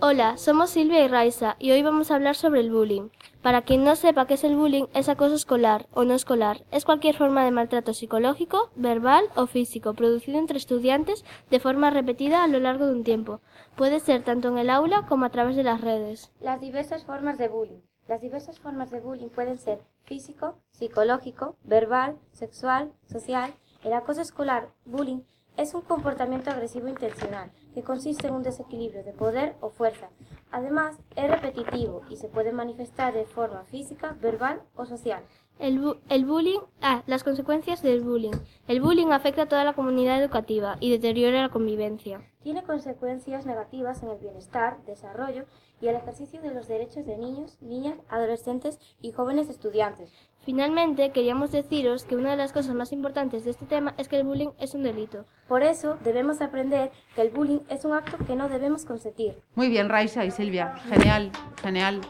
Hola, 0.04 0.37
somos 0.37 0.71
Silvia 0.71 1.04
y 1.04 1.06
Raiza 1.06 1.54
y 1.61 1.71
hoy 1.71 1.80
vamos 1.85 2.11
a 2.11 2.16
hablar 2.16 2.35
sobre 2.35 2.59
el 2.59 2.73
bullying. 2.73 3.11
Para 3.40 3.62
quien 3.62 3.85
no 3.85 3.94
sepa 3.94 4.26
qué 4.26 4.35
es 4.35 4.42
el 4.42 4.56
bullying, 4.56 4.87
es 4.94 5.09
acoso 5.09 5.37
escolar 5.37 5.87
o 5.92 6.02
no 6.02 6.14
escolar. 6.14 6.64
Es 6.73 6.85
cualquier 6.85 7.16
forma 7.16 7.44
de 7.44 7.52
maltrato 7.52 7.94
psicológico, 7.94 8.73
verbal 8.75 9.23
o 9.37 9.47
físico 9.47 9.94
producido 9.94 10.40
entre 10.40 10.59
estudiantes 10.59 11.25
de 11.50 11.61
forma 11.61 11.90
repetida 11.90 12.42
a 12.42 12.49
lo 12.49 12.59
largo 12.59 12.87
de 12.87 12.94
un 12.94 13.04
tiempo. 13.04 13.42
Puede 13.76 14.00
ser 14.00 14.25
tanto 14.25 14.49
en 14.49 14.59
el 14.59 14.71
aula 14.71 15.06
como 15.09 15.25
a 15.25 15.30
través 15.30 15.54
de 15.54 15.62
las 15.62 15.80
redes. 15.80 16.32
Las 16.40 16.61
diversas 16.61 17.04
formas 17.04 17.38
de 17.38 17.47
bullying. 17.47 17.82
Las 18.09 18.21
diversas 18.21 18.59
formas 18.59 18.90
de 18.90 18.99
bullying 18.99 19.28
pueden 19.28 19.59
ser 19.59 19.78
físico, 20.02 20.59
psicológico, 20.73 21.54
verbal, 21.62 22.18
sexual, 22.32 22.90
social. 23.06 23.54
El 23.85 23.92
acoso 23.92 24.21
escolar, 24.21 24.66
bullying, 24.85 25.21
es 25.56 25.75
un 25.75 25.82
comportamiento 25.82 26.50
agresivo 26.50 26.88
intencional 26.88 27.52
que 27.75 27.83
consiste 27.83 28.26
en 28.29 28.35
un 28.35 28.43
desequilibrio 28.43 29.02
de 29.05 29.12
poder 29.12 29.55
o 29.61 29.71
fuerza. 29.71 30.09
Además, 30.50 30.99
es 31.17 31.31
repetitivo 31.31 32.02
y 32.11 32.17
se 32.17 32.29
puede 32.29 32.52
manifestar 32.52 33.14
de 33.14 33.25
forma 33.25 33.64
física, 33.64 34.17
verbal 34.21 34.61
o 34.76 34.85
social. 34.85 35.23
El, 35.59 35.81
bu- 35.81 35.99
el 36.09 36.25
bullying, 36.25 36.59
ah, 36.81 37.02
las 37.07 37.23
consecuencias 37.25 37.83
del 37.83 38.00
bullying. 38.02 38.33
El 38.67 38.81
bullying 38.81 39.09
afecta 39.12 39.43
a 39.43 39.49
toda 39.49 39.64
la 39.64 39.75
comunidad 39.75 40.21
educativa 40.21 40.76
y 40.81 40.91
deteriora 40.91 41.41
la 41.43 41.50
convivencia. 41.50 42.21
Tiene 42.43 42.62
consecuencias 42.64 43.47
negativas 43.47 44.02
en 44.02 44.11
el 44.11 44.19
bienestar, 44.19 44.83
desarrollo 44.87 45.45
y 45.83 45.89
el 45.89 45.97
ejercicio 45.97 46.41
de 46.41 46.55
los 46.55 46.69
derechos 46.69 47.05
de 47.05 47.19
niños, 47.19 47.59
niñas, 47.61 47.97
adolescentes 48.09 48.79
y 49.01 49.11
jóvenes 49.11 49.51
estudiantes. 49.51 50.12
Finalmente, 50.45 51.11
queríamos 51.11 51.51
deciros 51.51 52.05
que 52.05 52.15
una 52.15 52.31
de 52.31 52.37
las 52.37 52.53
cosas 52.53 52.75
más 52.75 52.93
importantes 52.93 53.45
de 53.45 53.51
este 53.51 53.67
tema 53.67 53.93
es 53.99 54.07
que 54.09 54.17
el 54.17 54.25
bullying 54.25 54.51
es 54.61 54.75
un 54.75 54.85
delito. 54.85 55.27
Por 55.49 55.65
eso 55.65 55.99
debemos 56.05 56.41
aprender 56.41 56.93
que 57.17 57.23
el 57.23 57.31
bullying 57.31 57.61
es 57.69 57.85
un 57.85 57.95
acto 57.95 58.17
que 58.25 58.37
no 58.37 58.49
debemos 58.49 58.85
consentir. 58.85 59.43
Muy 59.57 59.69
bien, 59.69 59.89
Raisa 59.89 60.25
y 60.25 60.31
Silvia. 60.31 60.77
Genial, 60.89 61.33
genial. 61.61 62.01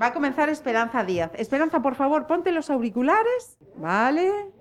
Va 0.00 0.06
a 0.06 0.12
comenzar 0.12 0.48
Esperanza 0.48 1.02
Díaz. 1.02 1.32
Esperanza, 1.34 1.82
por 1.82 1.96
favor, 1.96 2.28
ponte 2.28 2.52
los 2.52 2.70
auriculares. 2.70 3.58
Vale. 3.76 4.52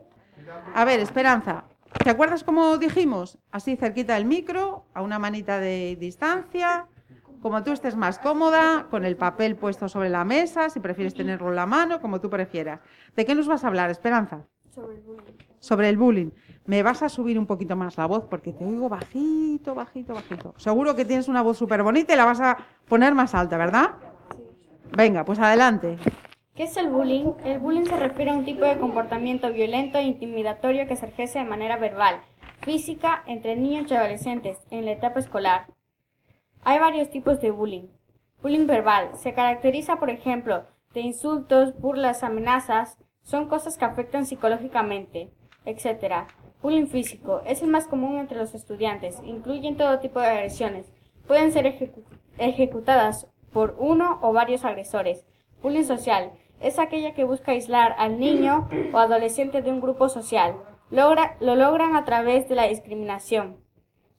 A 0.74 0.86
ver, 0.86 1.00
Esperanza. 1.00 1.66
¿Te 2.04 2.10
acuerdas 2.10 2.44
cómo 2.44 2.78
dijimos? 2.78 3.38
Así 3.52 3.76
cerquita 3.76 4.16
del 4.16 4.26
micro, 4.26 4.86
a 4.94 5.04
una 5.04 5.20
manita 5.20 5.60
de 5.60 5.98
distancia. 6.00 6.88
Como 7.46 7.64
tú 7.64 7.74
estés 7.74 7.96
más 7.96 8.18
cómoda, 8.18 8.88
con 8.90 9.06
el 9.06 9.18
papel 9.18 9.56
puesto 9.56 9.88
sobre 9.88 10.10
la 10.10 10.26
mesa, 10.26 10.72
si 10.72 10.80
prefieres 10.80 11.14
tenerlo 11.14 11.50
en 11.50 11.56
la 11.56 11.68
mano, 11.68 12.02
como 12.02 12.20
tú 12.20 12.28
prefieras. 12.28 12.80
¿De 13.16 13.24
qué 13.24 13.36
nos 13.36 13.48
vas 13.48 13.64
a 13.64 13.68
hablar, 13.68 13.92
Esperanza? 13.92 14.48
Sobre 14.72 14.96
el 14.96 15.02
bullying. 15.02 15.34
Sobre 15.60 15.90
el 15.90 15.96
bullying. 15.96 16.32
Me 16.66 16.82
vas 16.82 17.04
a 17.04 17.08
subir 17.08 17.38
un 17.38 17.46
poquito 17.46 17.76
más 17.76 17.98
la 17.98 18.08
voz 18.08 18.26
porque 18.28 18.52
te 18.52 18.66
oigo 18.66 18.90
bajito, 18.90 19.76
bajito, 19.76 20.16
bajito. 20.16 20.56
Seguro 20.58 20.96
que 20.96 21.06
tienes 21.06 21.28
una 21.28 21.44
voz 21.44 21.60
súper 21.60 21.84
bonita 21.84 22.16
y 22.16 22.18
la 22.18 22.26
vas 22.26 22.42
a 22.42 22.58
poner 22.88 23.14
más 23.14 23.36
alta, 23.36 23.58
¿verdad? 23.58 23.92
Venga, 24.98 25.24
pues 25.24 25.38
adelante. 25.38 26.00
¿Qué 26.56 26.64
es 26.64 26.76
el 26.78 26.90
bullying? 26.90 27.34
El 27.44 27.60
bullying 27.60 27.86
se 27.86 27.96
refiere 27.96 28.32
a 28.32 28.34
un 28.34 28.44
tipo 28.44 28.66
de 28.66 28.80
comportamiento 28.80 29.54
violento 29.54 30.00
e 30.00 30.04
intimidatorio 30.04 30.88
que 30.88 30.96
se 30.96 31.06
ejerce 31.06 31.38
de 31.38 31.46
manera 31.46 31.78
verbal, 31.78 32.22
física, 32.64 33.22
entre 33.28 33.56
niños 33.56 33.92
y 33.92 33.94
adolescentes 33.94 34.58
en 34.72 34.86
la 34.86 34.94
etapa 34.94 35.20
escolar. 35.20 35.68
Hay 36.66 36.80
varios 36.80 37.10
tipos 37.12 37.40
de 37.40 37.52
bullying. 37.52 37.88
Bullying 38.42 38.66
verbal 38.68 39.12
se 39.16 39.34
caracteriza, 39.34 39.98
por 39.98 40.10
ejemplo, 40.10 40.64
de 40.94 41.02
insultos, 41.02 41.80
burlas, 41.80 42.24
amenazas, 42.24 42.98
son 43.22 43.48
cosas 43.48 43.78
que 43.78 43.86
afectan 43.86 44.26
psicológicamente, 44.26 45.32
etc. 45.66 46.26
Bullying 46.62 46.88
físico 46.88 47.42
es 47.46 47.62
el 47.62 47.70
más 47.70 47.88
común 47.88 48.18
entre 48.18 48.38
los 48.40 48.54
estudiantes, 48.56 49.22
incluyen 49.24 49.78
todo 49.78 50.00
tipo 50.00 50.20
de 50.20 50.28
agresiones, 50.28 50.92
pueden 51.28 51.52
ser 51.52 51.66
ejecu- 51.66 52.04
ejecutadas 52.40 53.28
por 53.54 53.76
uno 53.80 54.20
o 54.22 54.34
varios 54.34 54.66
agresores. 54.66 55.26
Bullying 55.62 55.84
social 55.86 56.32
es 56.60 56.80
aquella 56.80 57.14
que 57.14 57.26
busca 57.26 57.52
aislar 57.52 57.96
al 58.00 58.20
niño 58.20 58.68
o 58.92 58.98
adolescente 58.98 59.62
de 59.62 59.70
un 59.72 59.82
grupo 59.82 60.10
social. 60.10 60.56
Logra- 60.92 61.36
lo 61.40 61.56
logran 61.56 61.96
a 61.96 62.06
través 62.06 62.50
de 62.50 62.56
la 62.56 62.68
discriminación. 62.68 63.58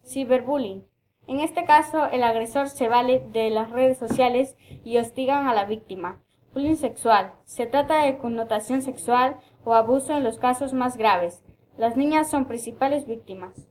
Ciberbullying. 0.04 0.84
En 1.28 1.40
este 1.40 1.64
caso, 1.64 2.06
el 2.12 2.22
agresor 2.22 2.68
se 2.68 2.88
vale 2.88 3.22
de 3.32 3.50
las 3.50 3.70
redes 3.70 3.98
sociales 3.98 4.56
y 4.84 4.98
hostigan 4.98 5.48
a 5.48 5.54
la 5.54 5.64
víctima. 5.64 6.20
Bullying 6.54 6.76
sexual. 6.76 7.32
Se 7.44 7.66
trata 7.66 8.04
de 8.04 8.16
connotación 8.18 8.80
sexual 8.82 9.36
o 9.64 9.74
abuso 9.74 10.16
en 10.16 10.24
los 10.24 10.38
casos 10.38 10.72
más 10.72 10.96
graves. 10.96 11.42
Las 11.76 11.96
niñas 11.96 12.30
son 12.30 12.46
principales 12.46 13.06
víctimas. 13.06 13.68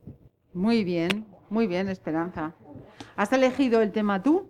Muy 0.54 0.84
bien, 0.84 1.26
muy 1.50 1.66
bien, 1.68 1.88
Esperanza. 1.90 2.54
¿Has 3.16 3.32
elegido 3.34 3.82
el 3.82 3.92
tema 3.92 4.22
tú? 4.22 4.48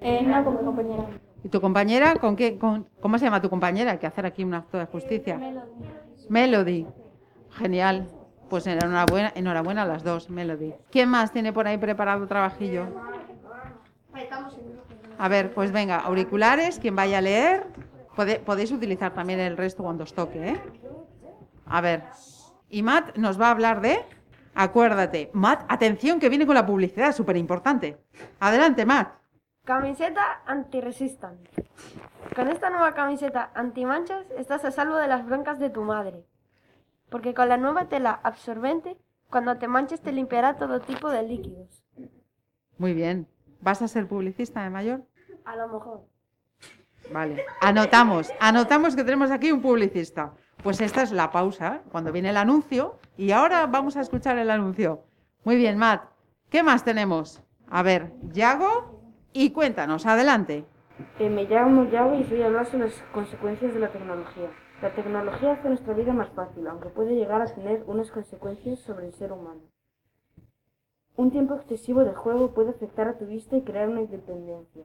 Eh, 0.00 0.22
no, 0.22 0.44
como 0.44 0.58
compañera. 0.60 1.04
¿Y 1.42 1.48
tu 1.48 1.60
compañera? 1.60 2.14
¿Con 2.16 2.36
qué? 2.36 2.58
con- 2.58 2.86
¿Cómo 3.00 3.18
se 3.18 3.24
llama 3.24 3.40
tu 3.42 3.50
compañera? 3.50 3.92
Hay 3.92 3.98
que 3.98 4.06
hacer 4.06 4.26
aquí 4.26 4.44
un 4.44 4.54
acto 4.54 4.78
de 4.78 4.86
justicia. 4.86 5.40
Melody. 6.28 6.86
Genial. 7.50 8.08
Pues 8.48 8.66
enhorabuena, 8.66 9.32
enhorabuena 9.34 9.82
a 9.82 9.86
las 9.86 10.04
dos, 10.04 10.30
Melody. 10.30 10.74
¿Quién 10.90 11.08
más 11.08 11.32
tiene 11.32 11.52
por 11.52 11.66
ahí 11.66 11.78
preparado 11.78 12.26
trabajillo? 12.26 12.86
A 15.18 15.28
ver, 15.28 15.54
pues 15.54 15.72
venga, 15.72 15.98
auriculares, 15.98 16.78
quien 16.78 16.94
vaya 16.94 17.18
a 17.18 17.20
leer. 17.20 17.66
Podéis 18.44 18.70
utilizar 18.70 19.12
también 19.12 19.40
el 19.40 19.56
resto 19.56 19.82
cuando 19.82 20.04
os 20.04 20.14
toque, 20.14 20.50
¿eh? 20.50 20.60
A 21.66 21.80
ver. 21.80 22.04
Y 22.68 22.82
Matt 22.82 23.16
nos 23.16 23.40
va 23.40 23.48
a 23.48 23.50
hablar 23.50 23.80
de... 23.80 24.04
Acuérdate, 24.56 25.30
Matt, 25.32 25.64
atención 25.68 26.20
que 26.20 26.28
viene 26.28 26.46
con 26.46 26.54
la 26.54 26.64
publicidad, 26.64 27.12
súper 27.12 27.36
importante. 27.36 27.98
Adelante, 28.38 28.86
Matt. 28.86 29.14
Camiseta 29.64 30.42
anti-resistant. 30.46 31.48
Con 32.36 32.48
esta 32.48 32.70
nueva 32.70 32.94
camiseta 32.94 33.50
anti-manchas 33.54 34.26
estás 34.36 34.64
a 34.64 34.70
salvo 34.70 34.96
de 34.96 35.08
las 35.08 35.26
broncas 35.26 35.58
de 35.58 35.70
tu 35.70 35.82
madre. 35.82 36.24
Porque 37.08 37.34
con 37.34 37.48
la 37.48 37.56
nueva 37.56 37.88
tela 37.88 38.20
absorbente, 38.22 38.96
cuando 39.30 39.56
te 39.56 39.68
manches 39.68 40.00
te 40.00 40.12
limpiará 40.12 40.56
todo 40.56 40.80
tipo 40.80 41.10
de 41.10 41.22
líquidos. 41.22 41.82
Muy 42.78 42.94
bien. 42.94 43.28
¿Vas 43.60 43.82
a 43.82 43.88
ser 43.88 44.06
publicista 44.06 44.62
de 44.62 44.70
mayor? 44.70 45.04
A 45.44 45.56
lo 45.56 45.68
mejor. 45.68 46.02
Vale. 47.12 47.44
Anotamos, 47.60 48.30
anotamos 48.40 48.96
que 48.96 49.04
tenemos 49.04 49.30
aquí 49.30 49.52
un 49.52 49.62
publicista. 49.62 50.32
Pues 50.62 50.80
esta 50.80 51.02
es 51.02 51.12
la 51.12 51.30
pausa, 51.30 51.82
cuando 51.90 52.12
viene 52.12 52.30
el 52.30 52.36
anuncio, 52.36 52.98
y 53.16 53.32
ahora 53.32 53.66
vamos 53.66 53.96
a 53.96 54.00
escuchar 54.00 54.38
el 54.38 54.50
anuncio. 54.50 55.02
Muy 55.44 55.56
bien, 55.56 55.76
Matt. 55.76 56.04
¿Qué 56.48 56.62
más 56.62 56.84
tenemos? 56.84 57.42
A 57.68 57.82
ver, 57.82 58.12
Yago, 58.32 59.02
y 59.32 59.50
cuéntanos, 59.50 60.06
adelante. 60.06 60.64
Eh, 61.18 61.28
me 61.28 61.44
llamo 61.44 61.84
Yago 61.90 62.14
y 62.14 62.24
soy 62.24 62.40
sobre 62.40 62.86
las 62.86 63.02
consecuencias 63.12 63.74
de 63.74 63.80
la 63.80 63.88
tecnología. 63.88 64.50
La 64.84 64.94
tecnología 64.94 65.52
hace 65.52 65.68
nuestra 65.68 65.94
vida 65.94 66.12
más 66.12 66.28
fácil, 66.34 66.66
aunque 66.66 66.90
puede 66.90 67.14
llegar 67.14 67.40
a 67.40 67.46
tener 67.46 67.84
unas 67.86 68.10
consecuencias 68.10 68.80
sobre 68.80 69.06
el 69.06 69.14
ser 69.14 69.32
humano. 69.32 69.62
Un 71.16 71.30
tiempo 71.30 71.54
excesivo 71.54 72.04
de 72.04 72.12
juego 72.12 72.52
puede 72.52 72.68
afectar 72.68 73.08
a 73.08 73.16
tu 73.16 73.24
vista 73.24 73.56
y 73.56 73.62
crear 73.62 73.88
una 73.88 74.02
independencia. 74.02 74.84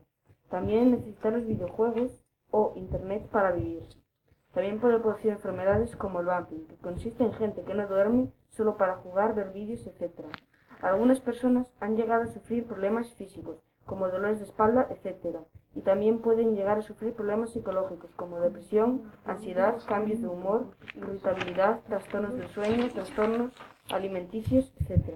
También 0.50 0.92
necesitar 0.92 1.34
los 1.34 1.46
videojuegos 1.46 2.24
o 2.50 2.72
Internet 2.78 3.28
para 3.28 3.52
vivir. 3.52 3.90
También 4.54 4.80
puede 4.80 5.00
producir 5.00 5.32
enfermedades 5.32 5.98
como 5.98 6.22
el 6.22 6.28
vamping, 6.28 6.66
que 6.68 6.78
consiste 6.78 7.26
en 7.26 7.34
gente 7.34 7.64
que 7.64 7.74
no 7.74 7.86
duerme 7.86 8.32
solo 8.52 8.78
para 8.78 9.00
jugar, 9.00 9.36
ver 9.36 9.52
vídeos, 9.52 9.86
etc. 9.86 10.22
Algunas 10.82 11.20
personas 11.20 11.74
han 11.82 11.98
llegado 11.98 12.24
a 12.24 12.28
sufrir 12.28 12.66
problemas 12.66 13.14
físicos, 13.16 13.58
como 13.86 14.08
dolores 14.08 14.40
de 14.40 14.46
espalda, 14.46 14.88
etc. 14.92 15.40
Y 15.76 15.82
también 15.82 16.20
pueden 16.20 16.56
llegar 16.56 16.80
a 16.80 16.82
sufrir 16.82 17.14
problemas 17.14 17.52
psicológicos, 17.52 18.12
como 18.16 18.40
depresión, 18.40 19.12
ansiedad, 19.26 19.78
cambios 19.88 20.22
de 20.22 20.28
humor, 20.28 20.68
irritabilidad, 20.96 21.82
trastornos 21.88 22.36
del 22.36 22.48
sueño, 22.50 22.90
trastornos 22.90 23.54
alimenticios, 23.92 24.74
etc. 24.80 25.14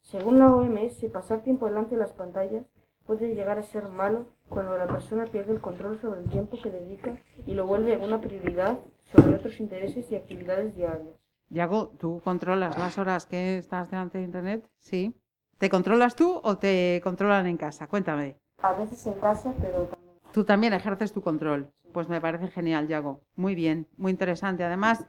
Según 0.00 0.38
la 0.38 0.54
OMS, 0.54 1.04
pasar 1.12 1.42
tiempo 1.42 1.66
delante 1.66 1.96
de 1.96 2.00
las 2.00 2.12
pantallas 2.12 2.64
puede 3.04 3.34
llegar 3.34 3.58
a 3.58 3.62
ser 3.62 3.88
malo 3.88 4.26
cuando 4.48 4.76
la 4.76 4.86
persona 4.86 5.24
pierde 5.26 5.52
el 5.52 5.60
control 5.60 5.98
sobre 6.00 6.20
el 6.20 6.28
tiempo 6.28 6.56
que 6.62 6.70
dedica 6.70 7.16
y 7.46 7.54
lo 7.54 7.66
vuelve 7.66 7.96
una 7.96 8.20
prioridad 8.20 8.78
sobre 9.12 9.34
otros 9.34 9.58
intereses 9.60 10.10
y 10.10 10.16
actividades 10.16 10.74
diarias. 10.76 11.14
Yago, 11.48 11.88
¿tú 11.98 12.20
controlas 12.24 12.76
las 12.78 12.98
horas 12.98 13.26
que 13.26 13.58
estás 13.58 13.90
delante 13.90 14.18
de 14.18 14.24
Internet? 14.24 14.68
Sí. 14.80 15.14
¿Te 15.58 15.70
controlas 15.70 16.16
tú 16.16 16.40
o 16.42 16.58
te 16.58 17.00
controlan 17.02 17.46
en 17.46 17.56
casa? 17.56 17.86
Cuéntame. 17.86 18.36
A 18.58 18.72
veces 18.72 19.06
en 19.06 19.14
casa, 19.14 19.52
pero 19.60 19.84
también 19.84 20.06
Tú 20.32 20.44
también 20.44 20.74
ejerces 20.74 21.12
tu 21.14 21.22
control. 21.22 21.72
Pues 21.94 22.10
me 22.10 22.20
parece 22.20 22.48
genial, 22.48 22.88
Yago. 22.88 23.22
Muy 23.36 23.54
bien, 23.54 23.88
muy 23.96 24.12
interesante 24.12 24.64
además. 24.64 25.06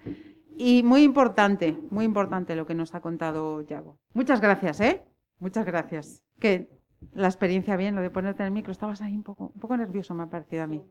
Y 0.55 0.83
muy 0.83 1.03
importante, 1.03 1.77
muy 1.91 2.05
importante 2.05 2.55
lo 2.55 2.65
que 2.65 2.73
nos 2.73 2.95
ha 2.95 3.01
contado 3.01 3.61
Yago. 3.61 3.97
Muchas 4.13 4.39
gracias, 4.39 4.79
¿eh? 4.79 5.03
Muchas 5.39 5.65
gracias. 5.65 6.23
Que 6.39 6.69
la 7.11 7.27
experiencia 7.27 7.75
bien, 7.75 7.93
lo 7.93 8.01
de 8.01 8.09
ponerte 8.09 8.43
en 8.43 8.47
el 8.47 8.53
micro, 8.53 8.71
estabas 8.71 9.01
ahí 9.01 9.15
un 9.15 9.23
poco, 9.23 9.51
un 9.53 9.59
poco 9.59 9.75
nervioso, 9.75 10.13
me 10.13 10.23
ha 10.23 10.27
parecido 10.27 10.63
a 10.63 10.67
mí. 10.67 10.81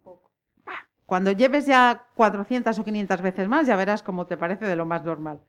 Cuando 1.07 1.33
lleves 1.33 1.65
ya 1.67 2.07
400 2.15 2.79
o 2.79 2.85
500 2.85 3.23
veces 3.23 3.49
más, 3.49 3.67
ya 3.67 3.77
verás 3.77 4.03
cómo 4.03 4.27
te 4.27 4.37
parece 4.37 4.67
de 4.67 4.77
lo 4.77 4.85
más 4.85 5.03
normal. 5.03 5.41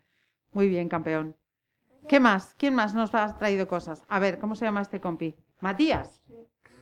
Muy 0.53 0.69
bien, 0.69 0.87
campeón. 0.87 1.35
¿Qué 2.07 2.19
más? 2.19 2.55
¿Quién 2.57 2.73
más 2.73 2.93
nos 2.93 3.13
ha 3.13 3.37
traído 3.37 3.67
cosas? 3.67 4.03
A 4.07 4.19
ver, 4.19 4.39
¿cómo 4.39 4.55
se 4.55 4.63
llama 4.63 4.81
este 4.81 5.01
compi? 5.01 5.35
Matías. 5.59 6.16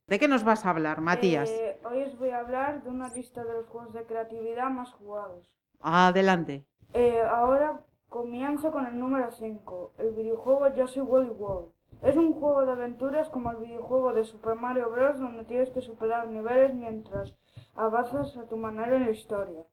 ¿De 0.07 0.19
qué 0.19 0.27
nos 0.27 0.43
vas 0.43 0.65
a 0.65 0.69
hablar, 0.69 1.01
Matías? 1.01 1.49
Eh, 1.49 1.79
hoy 1.83 2.03
os 2.03 2.17
voy 2.19 2.29
a 2.29 2.39
hablar 2.39 2.83
de 2.83 2.89
una 2.91 3.09
lista 3.09 3.43
de 3.43 3.53
los 3.53 3.65
juegos 3.67 3.91
de 3.93 4.05
creatividad 4.05 4.69
más 4.69 4.91
jugados. 4.93 5.51
Adelante. 5.81 6.63
Eh, 6.93 7.21
ahora 7.27 7.81
comienzo 8.09 8.71
con 8.71 8.85
el 8.85 8.99
número 8.99 9.31
5, 9.31 9.93
el 9.97 10.11
videojuego 10.11 10.67
Yo 10.75 10.87
soy 10.87 11.01
Wally 11.01 11.31
World. 11.31 11.71
Es 12.03 12.15
un 12.17 12.33
juego 12.33 12.65
de 12.65 12.73
aventuras 12.73 13.29
como 13.29 13.49
el 13.51 13.57
videojuego 13.57 14.13
de 14.13 14.23
Super 14.25 14.55
Mario 14.55 14.91
Bros. 14.91 15.19
donde 15.19 15.43
tienes 15.45 15.71
que 15.71 15.81
superar 15.81 16.27
niveles 16.27 16.73
mientras 16.75 17.33
avanzas 17.75 18.37
a 18.37 18.45
tu 18.47 18.57
manera 18.57 18.95
en 18.97 19.05
la 19.05 19.11
historia. 19.11 19.63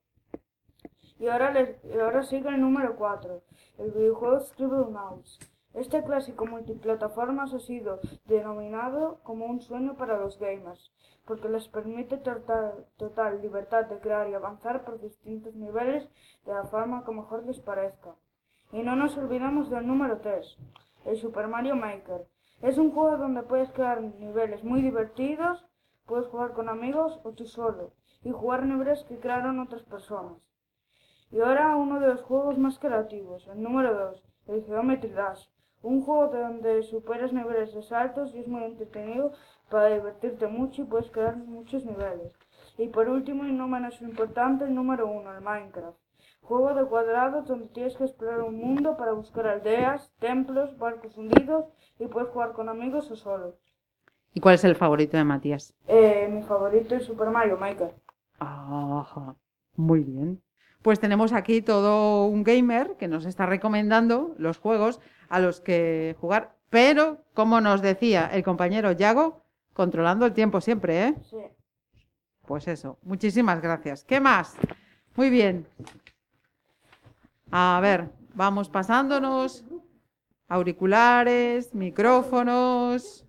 Y 1.19 1.29
ahora, 1.29 1.51
les- 1.51 1.77
y 1.85 1.99
ahora 1.99 2.23
sigue 2.23 2.49
el 2.49 2.61
número 2.61 2.97
4, 2.97 3.43
el 3.79 3.91
videojuego 3.91 4.41
Scribblenauts. 4.41 5.39
Este 5.75 6.03
clásico 6.03 6.45
multiplataformas 6.45 7.55
ha 7.55 7.59
sido 7.59 8.01
denominado 8.27 9.21
como 9.23 9.47
un 9.47 9.63
sueño 9.63 9.97
para 9.97 10.19
los 10.19 10.39
gamers, 10.39 10.93
porque 11.27 11.49
les 11.49 11.67
permite 11.69 12.19
total, 12.19 12.87
total 12.99 13.41
libertad 13.41 13.87
de 13.87 13.99
crear 13.99 14.29
y 14.29 14.35
avanzar 14.35 14.85
por 14.85 15.01
distintos 15.01 15.55
niveles 15.55 16.07
de 16.45 16.53
la 16.53 16.65
forma 16.65 17.05
que 17.05 17.13
mejor 17.13 17.47
les 17.47 17.59
parezca. 17.59 18.15
Y 18.71 18.83
no 18.83 18.97
nos 18.97 19.17
olvidemos 19.17 19.71
del 19.71 19.87
número 19.87 20.19
3, 20.19 20.59
el 21.07 21.17
Super 21.17 21.49
Mario 21.49 21.75
Maker. 21.75 22.27
Es 22.61 22.77
un 22.77 22.93
juego 22.93 23.17
donde 23.17 23.43
puedes 23.43 23.71
crear 23.73 24.03
niveles 24.03 24.63
muy 24.65 24.83
divertidos, 24.83 25.65
puedes 26.05 26.29
jugar 26.29 26.53
con 26.53 26.69
amigos 26.69 27.19
o 27.25 27.33
tú 27.33 27.47
solo, 27.47 27.93
y 28.23 28.31
jugar 28.31 28.67
niveles 28.67 29.05
que 29.05 29.19
crearon 29.19 29.59
otras 29.59 29.83
personas. 29.85 30.37
Y 31.31 31.41
ahora 31.41 31.77
uno 31.77 31.99
de 31.99 32.09
los 32.09 32.23
juegos 32.23 32.59
más 32.59 32.79
creativos, 32.79 33.49
el 33.49 33.63
número 33.63 33.95
2, 33.95 34.23
el 34.49 34.65
Geometry 34.67 35.11
Dash. 35.11 35.52
Un 35.83 36.03
juego 36.03 36.29
donde 36.29 36.83
superas 36.85 37.33
niveles 37.33 37.75
de 37.75 37.83
saltos 37.83 38.35
y 38.35 38.39
es 38.39 38.49
muy 38.49 38.63
entretenido 38.65 39.33
para 39.69 39.89
divertirte 39.89 40.47
mucho 40.47 40.83
y 40.83 40.85
puedes 40.85 41.11
crear 41.11 41.37
muchos 41.37 41.85
niveles. 41.85 42.33
Y 42.79 42.89
por 42.89 43.09
último 43.09 43.45
y 43.45 43.53
no 43.53 43.69
menos 43.69 44.01
importante, 44.01 44.65
el 44.65 44.75
número 44.75 45.07
1, 45.09 45.37
el 45.37 45.43
Minecraft. 45.43 45.99
Juego 46.43 46.75
de 46.75 46.85
cuadrados 46.85 47.47
donde 47.47 47.67
tienes 47.69 47.97
que 47.97 48.05
explorar 48.05 48.43
un 48.43 48.57
mundo 48.57 48.97
para 48.97 49.13
buscar 49.13 49.47
aldeas, 49.47 50.13
templos, 50.19 50.77
barcos 50.79 51.17
hundidos 51.17 51.67
y 51.99 52.07
puedes 52.07 52.31
jugar 52.31 52.53
con 52.53 52.69
amigos 52.69 53.11
o 53.11 53.17
solo. 53.17 53.57
¿Y 54.35 54.41
cuál 54.41 54.55
es 54.55 54.65
el 54.65 54.77
favorito 54.77 55.17
de 55.17 55.25
Matías? 55.25 55.75
Eh, 55.87 56.29
mi 56.33 56.43
favorito 56.43 56.95
es 56.95 57.05
Super 57.05 57.29
Mario 57.31 57.59
Maker. 57.59 57.95
Ajá, 58.39 59.37
muy 59.77 60.01
bien. 60.01 60.43
Pues 60.83 60.99
tenemos 60.99 61.33
aquí 61.33 61.63
todo 61.63 62.27
un 62.27 62.43
gamer 62.43 62.97
que 62.97 63.07
nos 63.07 63.25
está 63.25 63.47
recomendando 63.47 64.35
los 64.37 64.59
juegos 64.59 65.01
a 65.33 65.41
los 65.41 65.63
que 65.63 66.15
jugar, 66.21 66.55
pero 66.69 67.25
como 67.33 67.63
nos 67.63 67.81
decía 67.81 68.29
el 68.35 68.45
compañero 68.45 68.93
Yago, 68.93 69.43
controlando 69.73 70.27
el 70.27 70.35
tiempo 70.35 70.61
siempre, 70.61 71.09
¿eh? 71.09 71.15
Sí. 71.23 71.39
Pues 72.45 72.69
eso, 72.69 72.99
muchísimas 73.03 73.63
gracias. 73.63 74.05
¿Qué 74.05 74.21
más? 74.21 74.55
Muy 75.17 75.31
bien. 75.31 75.67
A 77.51 77.79
ver, 77.81 78.11
vamos 78.35 78.69
pasándonos. 78.69 79.65
Auriculares, 80.49 81.75
micrófonos. 81.75 83.25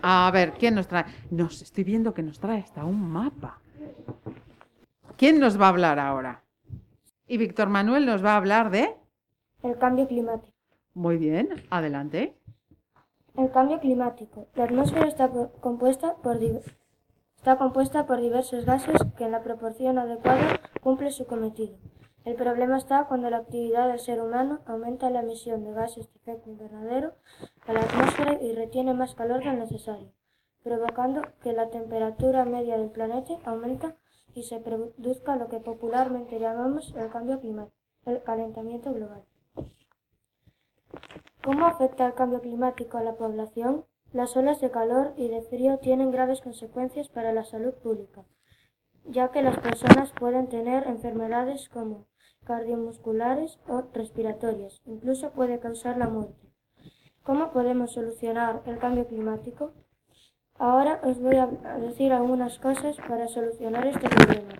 A 0.00 0.30
ver, 0.32 0.54
¿quién 0.54 0.74
nos 0.74 0.88
trae? 0.88 1.04
Nos 1.30 1.60
estoy 1.60 1.84
viendo 1.84 2.14
que 2.14 2.22
nos 2.22 2.40
trae 2.40 2.60
hasta 2.60 2.82
un 2.86 3.12
mapa. 3.12 3.60
¿Quién 5.18 5.38
nos 5.38 5.60
va 5.60 5.66
a 5.66 5.68
hablar 5.68 5.98
ahora? 5.98 6.42
Y 7.26 7.36
Víctor 7.36 7.68
Manuel 7.68 8.06
nos 8.06 8.24
va 8.24 8.32
a 8.32 8.36
hablar 8.38 8.70
de... 8.70 8.96
El 9.62 9.76
cambio 9.76 10.08
climático. 10.08 10.55
Muy 10.96 11.18
bien, 11.18 11.50
adelante. 11.68 12.38
El 13.36 13.50
cambio 13.50 13.80
climático. 13.80 14.46
La 14.54 14.64
atmósfera 14.64 15.06
está 15.06 15.30
compuesta 15.60 16.16
por, 16.22 16.38
está 17.36 17.58
compuesta 17.58 18.06
por 18.06 18.22
diversos 18.22 18.64
gases 18.64 19.02
que 19.18 19.24
en 19.24 19.32
la 19.32 19.42
proporción 19.42 19.98
adecuada 19.98 20.58
cumple 20.80 21.10
su 21.10 21.26
cometido. 21.26 21.76
El 22.24 22.34
problema 22.36 22.78
está 22.78 23.04
cuando 23.08 23.28
la 23.28 23.36
actividad 23.36 23.88
del 23.88 23.98
ser 23.98 24.22
humano 24.22 24.60
aumenta 24.64 25.10
la 25.10 25.20
emisión 25.20 25.64
de 25.64 25.74
gases 25.74 26.10
de 26.10 26.18
efecto 26.18 26.48
invernadero 26.48 27.12
a 27.66 27.74
la 27.74 27.80
atmósfera 27.80 28.38
y 28.40 28.54
retiene 28.54 28.94
más 28.94 29.14
calor 29.14 29.44
del 29.44 29.58
necesario, 29.58 30.14
provocando 30.62 31.20
que 31.42 31.52
la 31.52 31.68
temperatura 31.68 32.46
media 32.46 32.78
del 32.78 32.88
planeta 32.88 33.34
aumenta 33.44 33.96
y 34.32 34.44
se 34.44 34.60
produzca 34.60 35.36
lo 35.36 35.48
que 35.48 35.60
popularmente 35.60 36.40
llamamos 36.40 36.94
el 36.96 37.10
cambio 37.10 37.38
climático, 37.38 37.76
el 38.06 38.22
calentamiento 38.22 38.94
global. 38.94 39.26
¿Cómo 41.44 41.66
afecta 41.66 42.06
el 42.06 42.14
cambio 42.14 42.40
climático 42.40 42.98
a 42.98 43.02
la 43.02 43.14
población? 43.14 43.84
Las 44.12 44.36
olas 44.36 44.60
de 44.60 44.70
calor 44.70 45.12
y 45.16 45.28
de 45.28 45.42
frío 45.42 45.78
tienen 45.78 46.10
graves 46.10 46.40
consecuencias 46.40 47.08
para 47.08 47.32
la 47.32 47.44
salud 47.44 47.74
pública, 47.74 48.24
ya 49.04 49.30
que 49.30 49.42
las 49.42 49.58
personas 49.58 50.12
pueden 50.12 50.48
tener 50.48 50.86
enfermedades 50.86 51.68
como 51.68 52.06
cardiomusculares 52.44 53.58
o 53.68 53.82
respiratorias, 53.92 54.80
incluso 54.86 55.32
puede 55.32 55.58
causar 55.58 55.98
la 55.98 56.08
muerte. 56.08 56.46
¿Cómo 57.22 57.50
podemos 57.50 57.92
solucionar 57.92 58.62
el 58.66 58.78
cambio 58.78 59.06
climático? 59.06 59.72
Ahora 60.58 61.00
os 61.02 61.20
voy 61.20 61.36
a 61.36 61.46
decir 61.80 62.12
algunas 62.12 62.58
cosas 62.58 62.96
para 63.08 63.28
solucionar 63.28 63.86
este 63.86 64.08
problema. 64.08 64.54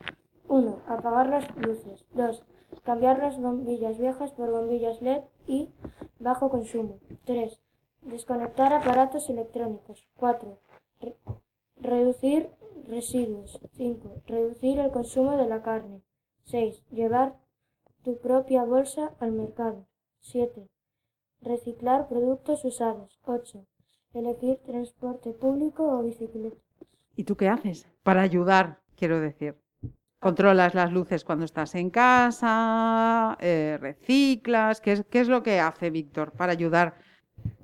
1. 0.48 0.82
Apagar 0.88 1.28
las 1.28 1.56
luces. 1.56 2.04
2. 2.12 2.42
Cambiar 2.84 3.18
las 3.20 3.40
bombillas 3.40 3.98
viejas 3.98 4.32
por 4.32 4.50
bombillas 4.50 5.00
LED 5.00 5.22
y 5.46 5.70
bajo 6.18 6.50
consumo. 6.50 6.98
3. 7.24 7.58
Desconectar 8.02 8.72
aparatos 8.72 9.28
electrónicos. 9.30 10.06
4. 10.16 10.58
Re- 11.00 11.16
reducir 11.80 12.50
residuos. 12.86 13.60
5. 13.76 14.22
Reducir 14.26 14.78
el 14.78 14.90
consumo 14.90 15.36
de 15.36 15.46
la 15.48 15.62
carne. 15.62 16.02
6. 16.44 16.82
Llevar 16.90 17.36
tu 18.02 18.18
propia 18.18 18.64
bolsa 18.64 19.12
al 19.20 19.32
mercado. 19.32 19.86
7. 20.20 20.68
Reciclar 21.40 22.08
productos 22.08 22.64
usados. 22.64 23.18
8. 23.24 23.64
Elegir 24.14 24.58
transporte 24.64 25.32
público 25.32 25.84
o 25.84 26.02
bicicleta. 26.02 26.56
¿Y 27.16 27.24
tú 27.24 27.36
qué 27.36 27.48
haces? 27.48 27.86
Para 28.02 28.22
ayudar, 28.22 28.80
quiero 28.96 29.20
decir. 29.20 29.56
Controlas 30.26 30.74
las 30.74 30.90
luces 30.90 31.22
cuando 31.22 31.44
estás 31.44 31.76
en 31.76 31.88
casa, 31.88 33.38
eh, 33.38 33.78
reciclas. 33.80 34.80
¿Qué 34.80 34.90
es, 34.90 35.04
¿Qué 35.08 35.20
es 35.20 35.28
lo 35.28 35.44
que 35.44 35.60
hace 35.60 35.88
Víctor 35.90 36.32
para 36.32 36.50
ayudar? 36.50 36.96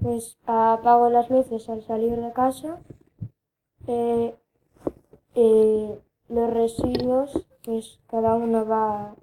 Pues 0.01 0.39
apago 0.47 1.11
las 1.11 1.29
luces 1.29 1.69
al 1.69 1.83
salir 1.83 2.15
de 2.15 2.33
casa. 2.33 2.79
Eh, 3.89 4.33
eh, 5.35 5.99
los 6.29 6.51
residuos, 6.55 7.49
pues 7.65 7.99
cada 8.09 8.37
uno 8.37 8.65
va 8.65 9.17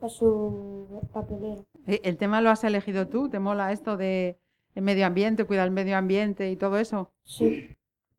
a 0.00 0.08
su 0.08 1.00
papelera. 1.12 1.62
Eh, 1.86 2.00
¿El 2.02 2.16
tema 2.16 2.40
lo 2.40 2.50
has 2.50 2.64
elegido 2.64 3.06
tú? 3.06 3.28
¿Te 3.28 3.38
mola 3.38 3.70
esto 3.70 3.96
de 3.96 4.40
el 4.74 4.82
medio 4.82 5.06
ambiente, 5.06 5.44
cuidar 5.44 5.68
el 5.68 5.74
medio 5.74 5.96
ambiente 5.96 6.50
y 6.50 6.56
todo 6.56 6.78
eso? 6.78 7.12
Sí. 7.22 7.68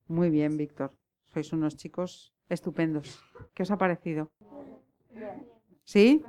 Muy 0.08 0.30
bien, 0.30 0.56
Víctor. 0.56 0.94
Sois 1.26 1.52
unos 1.52 1.76
chicos 1.76 2.34
estupendos. 2.48 3.20
¿Qué 3.54 3.64
os 3.64 3.72
ha 3.72 3.78
parecido? 3.78 4.32
¿Sí? 5.84 6.24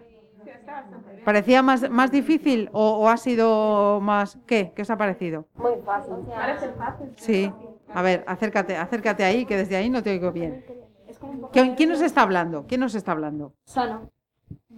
¿Parecía 1.24 1.62
más, 1.62 1.88
más 1.90 2.10
difícil 2.10 2.68
o, 2.72 2.98
o 2.98 3.08
ha 3.08 3.16
sido 3.16 4.00
más... 4.00 4.38
¿Qué? 4.46 4.72
¿Qué 4.74 4.82
os 4.82 4.90
ha 4.90 4.96
parecido? 4.96 5.46
Muy 5.54 5.72
fácil. 5.84 6.14
Parece 6.28 6.72
fácil. 6.72 7.12
Sí. 7.16 7.52
A 7.92 8.02
ver, 8.02 8.24
acércate, 8.26 8.76
acércate 8.76 9.24
ahí, 9.24 9.44
que 9.44 9.56
desde 9.56 9.76
ahí 9.76 9.90
no 9.90 10.02
te 10.02 10.10
oigo 10.10 10.32
bien. 10.32 10.64
¿Quién, 11.52 11.74
quién 11.74 11.88
nos 11.88 12.00
está 12.00 12.22
hablando? 12.22 12.66
¿Quién 12.66 12.80
nos 12.80 12.94
está 12.94 13.12
hablando? 13.12 13.54
Sano. 13.64 14.10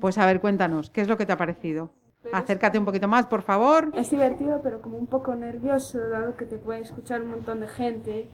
Pues 0.00 0.16
a 0.18 0.26
ver, 0.26 0.40
cuéntanos, 0.40 0.90
¿qué 0.90 1.00
es 1.00 1.08
lo 1.08 1.16
que 1.16 1.26
te 1.26 1.32
ha 1.32 1.36
parecido? 1.36 1.90
Acércate 2.32 2.78
un 2.78 2.84
poquito 2.84 3.08
más, 3.08 3.26
por 3.26 3.42
favor. 3.42 3.90
Es 3.94 4.10
divertido, 4.10 4.60
pero 4.62 4.80
como 4.80 4.96
un 4.96 5.06
poco 5.06 5.34
nervioso, 5.34 5.98
dado 6.08 6.36
que 6.36 6.44
te 6.44 6.58
puede 6.58 6.80
escuchar 6.80 7.22
un 7.22 7.30
montón 7.30 7.60
de 7.60 7.68
gente 7.68 8.28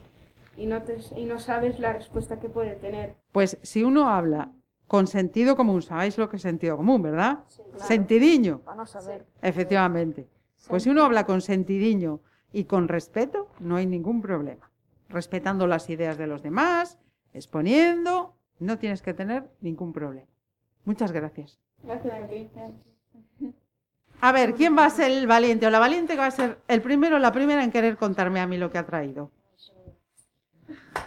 y 0.56 0.66
no, 0.66 0.82
te, 0.82 0.98
y 1.16 1.24
no 1.24 1.38
sabes 1.38 1.78
la 1.78 1.92
respuesta 1.92 2.38
que 2.40 2.48
puede 2.48 2.74
tener. 2.74 3.14
Pues 3.32 3.58
si 3.62 3.84
uno 3.84 4.08
habla 4.08 4.50
con 4.86 5.06
sentido 5.06 5.56
común, 5.56 5.82
sabéis 5.82 6.18
lo 6.18 6.28
que 6.28 6.36
es 6.36 6.42
sentido 6.42 6.76
común, 6.76 7.02
¿verdad? 7.02 7.40
Sentidiño. 7.76 8.60
Vamos 8.64 8.94
a 8.96 9.00
ver. 9.00 9.26
Efectivamente. 9.42 10.28
Pues 10.68 10.82
si 10.84 10.90
uno 10.90 11.04
habla 11.04 11.26
con 11.26 11.40
sentidiño 11.40 12.20
y 12.52 12.64
con 12.64 12.88
respeto, 12.88 13.48
no 13.60 13.76
hay 13.76 13.86
ningún 13.86 14.22
problema. 14.22 14.70
Respetando 15.08 15.66
las 15.66 15.90
ideas 15.90 16.16
de 16.16 16.26
los 16.26 16.42
demás, 16.42 16.98
exponiendo, 17.32 18.34
no 18.58 18.78
tienes 18.78 19.02
que 19.02 19.14
tener 19.14 19.50
ningún 19.60 19.92
problema. 19.92 20.28
Muchas 20.84 21.12
gracias. 21.12 21.58
Gracias 21.82 22.14
a 22.14 22.26
ti. 22.26 22.50
A 24.20 24.32
ver, 24.32 24.54
¿quién 24.54 24.76
va 24.76 24.86
a 24.86 24.90
ser 24.90 25.10
el 25.10 25.26
valiente 25.26 25.66
o 25.66 25.70
la 25.70 25.78
valiente 25.78 26.14
que 26.14 26.20
va 26.20 26.26
a 26.26 26.30
ser 26.30 26.58
el 26.68 26.80
primero 26.80 27.16
o 27.16 27.18
la 27.18 27.32
primera 27.32 27.62
en 27.62 27.70
querer 27.70 27.96
contarme 27.96 28.40
a 28.40 28.46
mí 28.46 28.56
lo 28.56 28.70
que 28.70 28.78
ha 28.78 28.86
traído? 28.86 29.30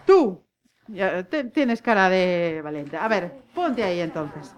Tú. 0.06 0.44
Ya, 0.88 1.23
te- 1.23 1.43
tienes 1.45 1.82
cara 1.82 2.10
de 2.10 2.62
valiente. 2.63 2.97
A 2.97 3.08
ver, 3.08 3.32
ponte 3.54 3.84
ahí 3.84 4.00
entonces. 4.00 4.56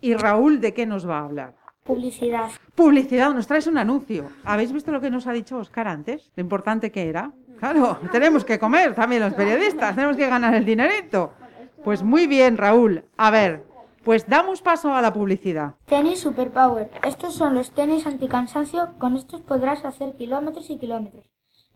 ¿Y 0.00 0.14
Raúl 0.14 0.60
de 0.60 0.74
qué 0.74 0.86
nos 0.86 1.08
va 1.08 1.18
a 1.20 1.24
hablar? 1.24 1.54
Publicidad. 1.84 2.50
Publicidad, 2.74 3.32
nos 3.32 3.46
traes 3.46 3.66
un 3.66 3.78
anuncio. 3.78 4.26
¿Habéis 4.44 4.72
visto 4.72 4.90
lo 4.90 5.00
que 5.00 5.10
nos 5.10 5.26
ha 5.26 5.32
dicho 5.32 5.56
Oscar 5.58 5.86
antes? 5.88 6.30
Lo 6.34 6.40
importante 6.40 6.90
que 6.90 7.08
era. 7.08 7.30
Claro, 7.60 7.98
tenemos 8.12 8.44
que 8.44 8.58
comer 8.58 8.94
también 8.94 9.22
los 9.22 9.32
periodistas, 9.34 9.94
tenemos 9.94 10.16
que 10.16 10.26
ganar 10.28 10.54
el 10.54 10.64
dinerito. 10.64 11.32
Pues 11.84 12.02
muy 12.02 12.26
bien, 12.26 12.56
Raúl. 12.56 13.04
A 13.16 13.30
ver, 13.30 13.64
pues 14.04 14.26
damos 14.26 14.60
paso 14.60 14.94
a 14.94 15.00
la 15.00 15.12
publicidad. 15.12 15.74
Tenis 15.86 16.20
Superpower. 16.20 16.90
Estos 17.04 17.34
son 17.34 17.54
los 17.54 17.70
tenis 17.70 18.06
anticansancio. 18.06 18.90
Con 18.98 19.16
estos 19.16 19.40
podrás 19.42 19.84
hacer 19.84 20.16
kilómetros 20.16 20.68
y 20.70 20.78
kilómetros. 20.78 21.24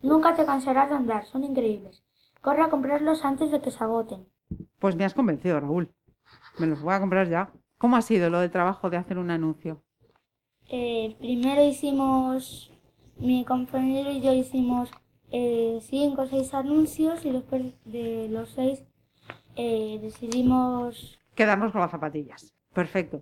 Nunca 0.01 0.35
te 0.35 0.45
cansarás 0.45 0.89
de 0.89 0.95
andar. 0.97 1.25
Son 1.25 1.43
increíbles. 1.43 2.03
Corre 2.41 2.63
a 2.63 2.69
comprarlos 2.69 3.23
antes 3.23 3.51
de 3.51 3.61
que 3.61 3.71
se 3.71 3.83
agoten. 3.83 4.27
Pues 4.79 4.95
me 4.95 5.05
has 5.05 5.13
convencido, 5.13 5.59
Raúl. 5.59 5.91
Me 6.59 6.67
los 6.67 6.81
voy 6.81 6.93
a 6.93 6.99
comprar 6.99 7.29
ya. 7.29 7.51
¿Cómo 7.77 7.95
ha 7.95 8.01
sido 8.01 8.29
lo 8.29 8.39
del 8.39 8.51
trabajo 8.51 8.89
de 8.89 8.97
hacer 8.97 9.17
un 9.17 9.31
anuncio? 9.31 9.83
Eh, 10.69 11.15
primero 11.19 11.63
hicimos, 11.63 12.71
mi 13.17 13.43
compañero 13.45 14.11
y 14.11 14.21
yo 14.21 14.33
hicimos 14.33 14.89
eh, 15.31 15.79
cinco 15.81 16.23
o 16.23 16.25
seis 16.27 16.53
anuncios 16.53 17.25
y 17.25 17.31
después 17.31 17.63
de 17.85 18.27
los 18.29 18.49
seis 18.49 18.83
eh, 19.55 19.99
decidimos 20.01 21.19
Quedarnos 21.35 21.71
con 21.71 21.81
las 21.81 21.91
zapatillas. 21.91 22.53
Perfecto. 22.73 23.21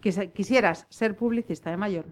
Quisieras 0.00 0.86
ser 0.90 1.16
publicista 1.16 1.70
de 1.70 1.76
mayor. 1.76 2.06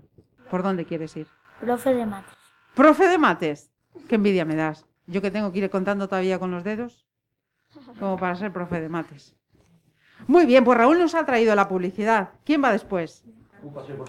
¿Por 0.50 0.62
dónde 0.62 0.84
quieres 0.84 1.16
ir? 1.16 1.26
profe 1.60 1.94
de 1.94 2.06
mates. 2.06 2.34
Profe 2.74 3.06
de 3.06 3.18
mates. 3.18 3.70
Qué 4.08 4.14
envidia 4.16 4.44
me 4.44 4.56
das. 4.56 4.86
Yo 5.06 5.20
que 5.20 5.30
tengo 5.30 5.52
que 5.52 5.58
ir 5.58 5.70
contando 5.70 6.08
todavía 6.08 6.38
con 6.38 6.50
los 6.50 6.64
dedos. 6.64 7.06
Como 7.98 8.16
para 8.16 8.34
ser 8.36 8.52
profe 8.52 8.80
de 8.80 8.88
mates. 8.88 9.34
Muy 10.26 10.46
bien, 10.46 10.64
pues 10.64 10.78
Raúl 10.78 10.98
nos 10.98 11.14
ha 11.14 11.24
traído 11.24 11.54
la 11.54 11.68
publicidad. 11.68 12.30
¿Quién 12.44 12.62
va 12.62 12.72
después? 12.72 13.24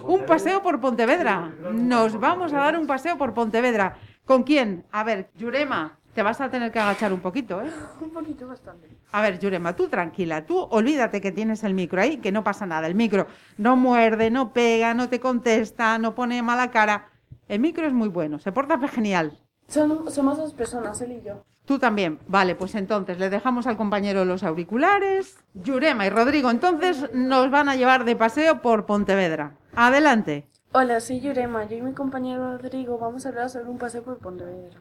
Un 0.04 0.24
paseo 0.26 0.62
por 0.62 0.80
Pontevedra. 0.80 1.52
Nos 1.72 2.18
vamos 2.18 2.52
a 2.52 2.58
dar 2.58 2.78
un 2.78 2.86
paseo 2.86 3.16
por 3.16 3.34
Pontevedra. 3.34 3.96
¿Con 4.24 4.42
quién? 4.42 4.84
A 4.90 5.04
ver, 5.04 5.30
Yurema, 5.36 5.98
te 6.14 6.22
vas 6.22 6.40
a 6.40 6.48
tener 6.48 6.72
que 6.72 6.78
agachar 6.78 7.12
un 7.12 7.20
poquito, 7.20 7.60
¿eh? 7.62 7.70
Un 8.00 8.10
poquito 8.10 8.46
bastante. 8.46 8.88
A 9.12 9.20
ver, 9.20 9.38
Yurema, 9.38 9.76
tú 9.76 9.88
tranquila, 9.88 10.46
tú 10.46 10.58
olvídate 10.58 11.20
que 11.20 11.30
tienes 11.30 11.62
el 11.64 11.74
micro 11.74 12.00
ahí, 12.00 12.18
que 12.18 12.32
no 12.32 12.42
pasa 12.42 12.66
nada. 12.66 12.86
El 12.86 12.94
micro 12.94 13.26
no 13.58 13.76
muerde, 13.76 14.30
no 14.30 14.52
pega, 14.52 14.94
no 14.94 15.08
te 15.08 15.20
contesta, 15.20 15.98
no 15.98 16.14
pone 16.14 16.42
mala 16.42 16.70
cara. 16.70 17.10
El 17.48 17.60
micro 17.60 17.86
es 17.86 17.92
muy 17.92 18.08
bueno, 18.08 18.38
se 18.38 18.52
porta 18.52 18.78
genial. 18.88 19.43
Son, 19.68 20.10
somos 20.10 20.36
dos 20.38 20.54
personas, 20.54 21.00
él 21.00 21.12
y 21.12 21.22
yo. 21.22 21.42
Tú 21.64 21.78
también. 21.78 22.18
Vale, 22.28 22.54
pues 22.54 22.74
entonces 22.74 23.18
le 23.18 23.30
dejamos 23.30 23.66
al 23.66 23.76
compañero 23.76 24.24
los 24.24 24.42
auriculares. 24.42 25.38
Yurema 25.54 26.06
y 26.06 26.10
Rodrigo, 26.10 26.50
entonces 26.50 27.10
nos 27.14 27.50
van 27.50 27.68
a 27.68 27.76
llevar 27.76 28.04
de 28.04 28.16
paseo 28.16 28.60
por 28.60 28.84
Pontevedra. 28.86 29.56
Adelante. 29.74 30.46
Hola, 30.72 31.00
soy 31.00 31.20
Yurema. 31.20 31.64
Yo 31.64 31.76
y 31.76 31.82
mi 31.82 31.92
compañero 31.94 32.58
Rodrigo 32.58 32.98
vamos 32.98 33.24
a 33.24 33.30
hablar 33.30 33.48
sobre 33.48 33.70
un 33.70 33.78
paseo 33.78 34.02
por 34.02 34.18
Pontevedra. 34.18 34.80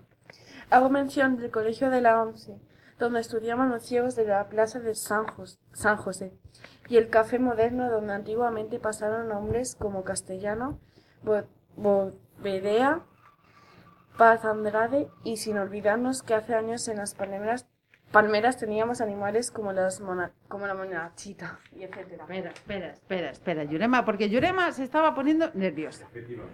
Hago 0.70 0.90
mención 0.90 1.38
del 1.38 1.52
colegio 1.52 1.90
de 1.90 2.02
la 2.02 2.22
ONCE, 2.22 2.60
donde 3.00 3.20
estudiamos 3.22 3.70
los 3.70 3.84
ciegos 3.84 4.16
de 4.16 4.26
la 4.26 4.50
plaza 4.50 4.80
de 4.80 4.96
San, 4.96 5.26
Jos- 5.28 5.60
San 5.72 5.98
José, 5.98 6.34
y 6.90 6.98
el 6.98 7.10
café 7.10 7.38
moderno 7.40 7.90
donde 7.90 8.14
antiguamente 8.14 8.80
pasaron 8.80 9.32
hombres 9.32 9.76
como 9.80 10.04
Castellano, 10.04 10.80
Bo- 11.24 11.44
Bovedea, 11.78 13.02
Paz 14.18 14.46
Andrade, 14.46 15.08
y 15.24 15.38
sin 15.38 15.58
olvidarnos 15.58 16.22
que 16.24 16.34
hace 16.34 16.54
años 16.56 16.88
en 16.88 16.98
las 16.98 17.16
palmeras 17.16 17.66
palmeras 18.12 18.58
teníamos 18.60 19.02
animales 19.02 19.50
como, 19.50 19.74
las 19.74 20.00
mona- 20.00 20.32
como 20.48 20.68
la 20.68 20.76
monachita 20.76 21.58
y 21.76 21.82
etcétera. 21.82 22.26
Espera, 22.26 22.52
espera, 22.52 22.88
espera, 22.92 23.30
espera, 23.32 23.64
Yurema, 23.64 24.06
porque 24.06 24.30
Yurema 24.30 24.72
se 24.72 24.84
estaba 24.84 25.16
poniendo 25.16 25.50
nerviosa. 25.56 26.08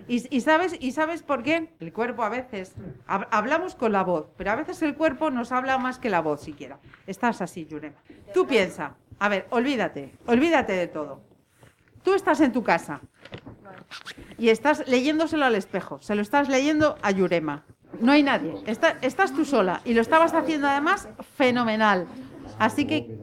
¿Y, 0.08 0.26
y 0.34 0.39
sabes, 0.39 0.78
¿Y 0.80 0.93
sabes 0.93 1.22
por 1.22 1.43
qué? 1.43 1.74
El 1.82 1.91
cuerpo 1.91 2.24
a 2.24 2.30
veces, 2.30 2.76
hab- 3.10 3.28
hablamos 3.30 3.76
con 3.76 3.91
la 3.91 4.04
voz, 4.06 4.28
pero 4.38 4.52
a 4.52 4.56
veces 4.56 4.82
el 4.84 4.95
cuerpo 4.95 5.32
nos 5.32 5.52
habla 5.52 5.78
más 5.78 6.00
que 6.00 6.10
la 6.10 6.22
voz 6.22 6.39
siquiera. 6.39 6.80
Estás 7.08 7.41
así, 7.41 7.65
Yurema. 7.65 7.98
Tú 8.34 8.48
piensa, 8.48 8.95
a 9.19 9.28
ver, 9.28 9.45
olvídate, 9.50 10.13
olvídate 10.28 10.72
de 10.72 10.88
todo. 10.88 11.19
Tú 12.04 12.13
estás 12.13 12.39
en 12.39 12.54
tu 12.54 12.63
casa 12.63 13.02
y 14.38 14.50
estás 14.50 14.88
leyéndoselo 14.88 15.46
al 15.46 15.56
espejo, 15.56 16.00
se 16.02 16.16
lo 16.16 16.22
estás 16.22 16.50
leyendo 16.50 16.98
a 17.02 17.12
Yurema. 17.12 17.64
No 18.02 18.12
hay 18.12 18.24
nadie, 18.24 18.54
está- 18.68 18.98
estás 19.02 19.34
tú 19.34 19.46
sola 19.46 19.82
y 19.84 19.94
lo 19.94 20.02
estabas 20.02 20.34
haciendo 20.34 20.68
además 20.68 21.08
fenomenal. 21.36 22.08
Así 22.60 22.86
que 22.86 23.18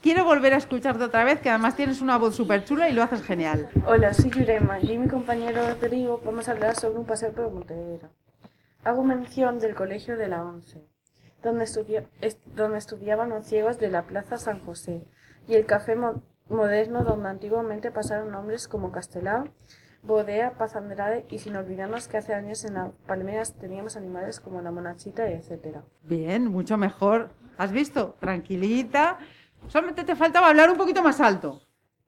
quiero 0.00 0.24
volver 0.24 0.54
a 0.54 0.58
escucharte 0.58 1.02
otra 1.04 1.24
vez, 1.24 1.40
que 1.40 1.50
además 1.50 1.76
tienes 1.76 2.00
una 2.00 2.18
voz 2.18 2.36
súper 2.36 2.64
chula 2.64 2.88
y 2.88 2.92
lo 2.92 3.02
haces 3.02 3.22
genial. 3.22 3.68
Hola, 3.86 4.14
soy 4.14 4.30
Yurema 4.30 4.78
y 4.80 4.96
mi 4.98 5.08
compañero 5.08 5.60
Rodrigo 5.68 6.20
vamos 6.24 6.48
a 6.48 6.52
hablar 6.52 6.76
sobre 6.76 6.98
un 6.98 7.06
paseo 7.06 7.32
por 7.32 7.50
Pontevedra. 7.50 8.10
Hago 8.84 9.02
mención 9.02 9.58
del 9.58 9.74
colegio 9.74 10.16
de 10.16 10.28
la 10.28 10.44
ONCE, 10.44 10.86
donde, 11.42 11.64
estudia- 11.64 12.06
est- 12.20 12.44
donde 12.54 12.78
estudiaban 12.78 13.30
los 13.30 13.46
ciegos 13.46 13.78
de 13.80 13.90
la 13.90 14.02
Plaza 14.06 14.36
San 14.38 14.60
José, 14.64 15.02
y 15.48 15.54
el 15.54 15.66
café 15.66 15.96
moderno 16.48 17.04
donde 17.04 17.28
antiguamente 17.28 17.90
pasaron 17.90 18.30
nombres 18.30 18.68
como 18.68 18.92
Castelao, 18.92 19.48
Bodea, 20.02 20.52
Paz 20.52 20.76
Andrade 20.76 21.26
y 21.28 21.38
sin 21.38 21.56
olvidarnos 21.56 22.08
que 22.08 22.16
hace 22.16 22.34
años 22.34 22.64
en 22.64 22.74
las 22.74 22.92
palmeras 23.06 23.54
teníamos 23.54 23.96
animales 23.96 24.40
como 24.40 24.62
la 24.62 24.70
monachita 24.70 25.28
y 25.28 25.34
etcétera. 25.34 25.82
Bien, 26.02 26.46
mucho 26.46 26.76
mejor. 26.76 27.30
¿Has 27.58 27.72
visto? 27.72 28.14
Tranquilita. 28.20 29.18
Solamente 29.68 30.04
te 30.04 30.14
faltaba 30.14 30.48
hablar 30.48 30.70
un 30.70 30.76
poquito 30.76 31.02
más 31.02 31.20
alto. 31.20 31.60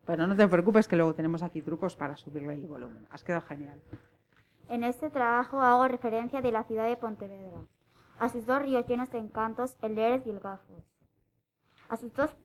Pero 0.06 0.26
no 0.26 0.36
te 0.36 0.46
preocupes 0.48 0.88
que 0.88 0.96
luego 0.96 1.14
tenemos 1.14 1.42
aquí 1.42 1.60
trucos 1.60 1.96
para 1.96 2.16
subirle 2.16 2.54
el 2.54 2.66
volumen. 2.66 3.06
Has 3.10 3.24
quedado 3.24 3.42
genial. 3.46 3.80
En 4.68 4.84
este 4.84 5.10
trabajo 5.10 5.60
hago 5.60 5.88
referencia 5.88 6.40
de 6.40 6.52
la 6.52 6.62
ciudad 6.64 6.86
de 6.86 6.96
Pontevedra, 6.96 7.60
a 8.18 8.28
sus 8.28 8.44
dos 8.44 8.60
ríos 8.60 8.86
llenos 8.86 9.10
de 9.10 9.18
encantos, 9.18 9.76
el 9.80 9.94
Lérez 9.94 10.26
y 10.26 10.30
el 10.30 10.40
Gafos, 10.40 10.84
a 11.88 11.96
sus 11.96 12.12
dos, 12.12 12.36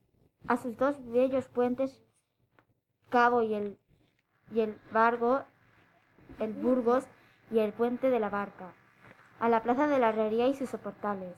a 0.47 0.57
sus 0.57 0.77
dos 0.77 0.95
bellos 1.11 1.47
puentes, 1.47 2.01
Cabo 3.09 3.41
y 3.43 3.53
el, 3.53 3.77
y 4.51 4.61
el 4.61 4.77
Vargo, 4.91 5.43
el 6.39 6.53
Burgos 6.53 7.05
y 7.51 7.59
el 7.59 7.73
puente 7.73 8.09
de 8.09 8.19
la 8.19 8.29
Barca, 8.29 8.73
a 9.39 9.49
la 9.49 9.61
plaza 9.61 9.87
de 9.87 9.99
la 9.99 10.09
Herrería 10.09 10.47
y 10.47 10.55
sus 10.55 10.69
soportales, 10.69 11.35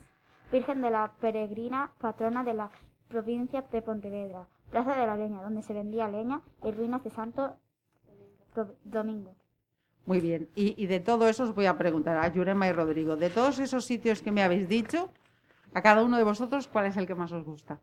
Virgen 0.51 0.81
de 0.81 0.91
la 0.91 1.11
Peregrina, 1.19 1.91
patrona 1.99 2.43
de 2.43 2.53
la 2.53 2.71
provincia 3.09 3.61
de 3.71 3.81
Pontevedra, 3.81 4.47
Plaza 4.71 4.95
de 4.95 5.05
la 5.07 5.15
Leña, 5.15 5.41
donde 5.41 5.61
se 5.63 5.73
vendía 5.73 6.07
leña, 6.07 6.41
y 6.63 6.71
ruinas 6.71 7.03
de 7.03 7.09
Santo 7.09 7.55
Do- 8.55 8.75
Domingo. 8.83 9.35
Muy 10.05 10.19
bien. 10.21 10.49
Y, 10.55 10.81
y 10.81 10.87
de 10.87 10.99
todo 10.99 11.27
eso 11.27 11.43
os 11.43 11.53
voy 11.55 11.65
a 11.65 11.77
preguntar 11.77 12.17
a 12.17 12.27
Yurema 12.31 12.67
y 12.67 12.71
Rodrigo. 12.71 13.15
De 13.15 13.29
todos 13.29 13.59
esos 13.59 13.85
sitios 13.85 14.21
que 14.21 14.31
me 14.31 14.43
habéis 14.43 14.69
dicho, 14.69 15.11
a 15.73 15.81
cada 15.81 16.03
uno 16.03 16.17
de 16.17 16.23
vosotros, 16.23 16.67
¿cuál 16.67 16.85
es 16.85 16.97
el 16.97 17.07
que 17.07 17.15
más 17.15 17.31
os 17.31 17.43
gusta? 17.43 17.79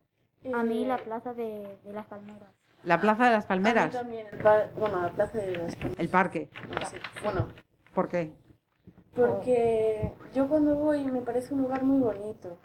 A 0.53 0.63
mí 0.63 0.85
la 0.85 0.97
plaza 0.97 1.33
de, 1.33 1.77
de 1.83 1.93
las 1.93 2.05
Palmeras. 2.07 2.49
¿La 2.83 2.99
Plaza 2.99 3.25
de 3.25 3.31
las 3.31 3.45
A 3.45 3.47
Palmeras? 3.47 3.85
mí 3.87 3.91
también, 3.91 4.27
el 4.31 4.39
par- 4.39 4.71
bueno, 4.77 5.01
la 5.01 5.09
Plaza 5.09 5.37
de 5.37 5.57
las 5.57 5.75
Palmeras. 5.75 5.99
¿El 5.99 6.09
parque? 6.09 6.49
Sí, 6.89 6.97
Bueno, 7.23 7.47
¿Por 7.93 8.09
qué? 8.09 8.31
Porque 9.15 10.11
yo 10.33 10.47
cuando 10.47 10.75
voy 10.75 11.03
me 11.05 11.21
parece 11.21 11.53
un 11.53 11.61
lugar 11.61 11.83
muy 11.83 11.99
bonito. 12.01 12.57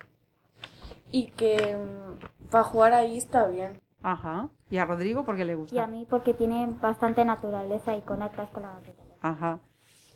Y 1.10 1.30
que 1.32 1.76
para 2.50 2.64
jugar 2.64 2.92
ahí 2.94 3.18
está 3.18 3.46
bien. 3.46 3.80
Ajá. 4.02 4.48
¿Y 4.70 4.78
a 4.78 4.84
Rodrigo 4.84 5.24
por 5.24 5.36
qué 5.36 5.44
le 5.44 5.52
Y 5.52 5.56
a 5.56 5.58
gusta? 5.60 5.86
mí 5.86 6.06
porque 6.08 6.34
tiene 6.34 6.66
bastante 6.80 7.24
naturaleza 7.24 7.96
y 7.96 8.02
conectas 8.02 8.50
con 8.50 8.62
la 8.62 8.74
naturaleza. 8.74 9.16
Ajá. 9.20 9.60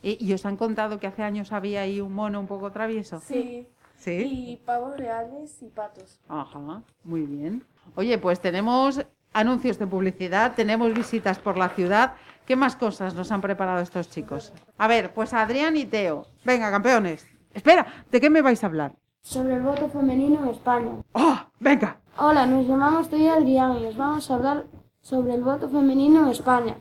¿Y, 0.01 0.17
y 0.25 0.33
os 0.33 0.45
han 0.45 0.57
contado 0.57 0.99
que 0.99 1.07
hace 1.07 1.23
años 1.23 1.51
había 1.51 1.81
ahí 1.81 2.01
un 2.01 2.13
mono 2.13 2.39
un 2.39 2.47
poco 2.47 2.71
travieso? 2.71 3.19
Sí. 3.19 3.67
¿Sí? 4.03 4.51
Y 4.51 4.57
pavos 4.57 4.97
reales 4.97 5.61
y 5.61 5.69
patos. 5.69 6.19
Ajá, 6.27 6.81
muy 7.05 7.21
bien. 7.21 7.63
Oye, 7.95 8.17
pues 8.17 8.41
tenemos 8.41 9.05
anuncios 9.31 9.79
de 9.79 9.87
publicidad, 9.87 10.55
tenemos 10.55 10.93
visitas 10.93 11.39
por 11.39 11.57
la 11.57 11.69
ciudad. 11.69 12.15
¿Qué 12.45 12.57
más 12.57 12.75
cosas 12.75 13.15
nos 13.15 13.31
han 13.31 13.39
preparado 13.39 13.81
estos 13.81 14.09
chicos? 14.09 14.51
A 14.77 14.89
ver, 14.89 15.13
pues 15.13 15.33
Adrián 15.33 15.77
y 15.77 15.85
Teo. 15.85 16.27
Venga, 16.43 16.69
campeones. 16.69 17.25
Espera, 17.53 17.87
¿de 18.11 18.19
qué 18.19 18.29
me 18.29 18.41
vais 18.41 18.61
a 18.61 18.67
hablar? 18.67 18.91
Sobre 19.21 19.55
el 19.55 19.61
voto 19.61 19.87
femenino 19.87 20.43
en 20.43 20.49
España. 20.49 20.91
¡Oh! 21.13 21.39
Venga. 21.61 22.01
Hola, 22.17 22.45
nos 22.45 22.67
llamamos 22.67 23.09
Teo 23.09 23.19
y 23.19 23.27
Adrián 23.27 23.77
y 23.77 23.85
os 23.85 23.95
vamos 23.95 24.29
a 24.29 24.35
hablar 24.35 24.65
sobre 25.01 25.33
el 25.35 25.43
voto 25.43 25.69
femenino 25.69 26.23
en 26.23 26.27
España. 26.29 26.75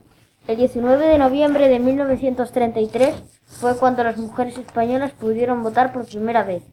El 0.48 0.56
19 0.56 1.06
de 1.06 1.18
noviembre 1.18 1.68
de 1.68 1.78
1933 1.78 3.42
fue 3.46 3.76
cuando 3.76 4.02
las 4.02 4.16
mujeres 4.16 4.58
españolas 4.58 5.12
pudieron 5.12 5.62
votar 5.62 5.92
por 5.92 6.04
primera 6.04 6.42
vez. 6.42 6.64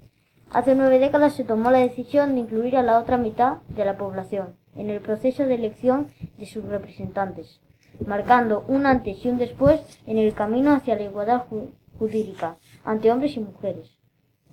Hace 0.51 0.75
nueve 0.75 0.99
décadas 0.99 1.33
se 1.33 1.43
tomó 1.43 1.69
la 1.71 1.79
decisión 1.79 2.33
de 2.33 2.41
incluir 2.41 2.75
a 2.77 2.83
la 2.83 2.99
otra 2.99 3.17
mitad 3.17 3.57
de 3.69 3.85
la 3.85 3.97
población 3.97 4.55
en 4.75 4.89
el 4.89 5.01
proceso 5.01 5.45
de 5.45 5.55
elección 5.55 6.07
de 6.37 6.45
sus 6.45 6.63
representantes, 6.65 7.61
marcando 8.05 8.63
un 8.67 8.85
antes 8.85 9.23
y 9.23 9.29
un 9.29 9.37
después 9.37 9.81
en 10.07 10.17
el 10.17 10.33
camino 10.33 10.71
hacia 10.73 10.95
la 10.95 11.03
igualdad 11.03 11.45
ju- 11.49 11.69
jurídica 11.99 12.57
ante 12.83 13.11
hombres 13.11 13.35
y 13.37 13.41
mujeres. 13.41 13.97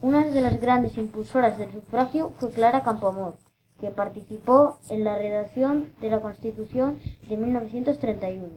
Una 0.02 0.24
de 0.26 0.40
las 0.42 0.60
grandes 0.60 0.98
impulsoras 0.98 1.56
del 1.56 1.72
sufragio 1.72 2.32
fue 2.38 2.50
Clara 2.50 2.82
Campoamor, 2.82 3.36
que 3.80 3.90
participó 3.90 4.78
en 4.90 5.04
la 5.04 5.16
redacción 5.16 5.92
de 6.00 6.10
la 6.10 6.20
Constitución 6.20 6.98
de 7.28 7.36
1931. 7.36 8.48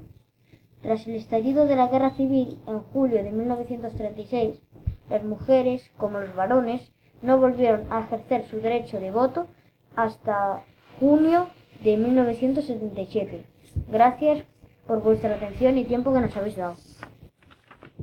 Tras 0.82 1.08
el 1.08 1.16
estallido 1.16 1.66
de 1.66 1.76
la 1.76 1.88
Guerra 1.88 2.12
Civil 2.12 2.60
en 2.68 2.80
julio 2.80 3.24
de 3.24 3.32
1936, 3.32 4.60
las 5.10 5.24
mujeres, 5.24 5.90
como 5.98 6.20
los 6.20 6.36
varones, 6.36 6.92
no 7.22 7.38
volvieron 7.38 7.92
a 7.92 8.02
ejercer 8.02 8.46
su 8.50 8.58
derecho 8.62 9.00
de 9.00 9.12
voto 9.12 9.48
hasta 9.96 10.64
junio 11.00 11.50
de 11.84 11.98
1977. 11.98 13.44
Gracias 13.90 14.44
por 14.88 15.02
vuestra 15.02 15.36
atención 15.36 15.78
y 15.78 15.86
tiempo 15.86 16.14
que 16.14 16.22
nos 16.22 16.36
habéis 16.36 16.56
dado. 16.58 16.76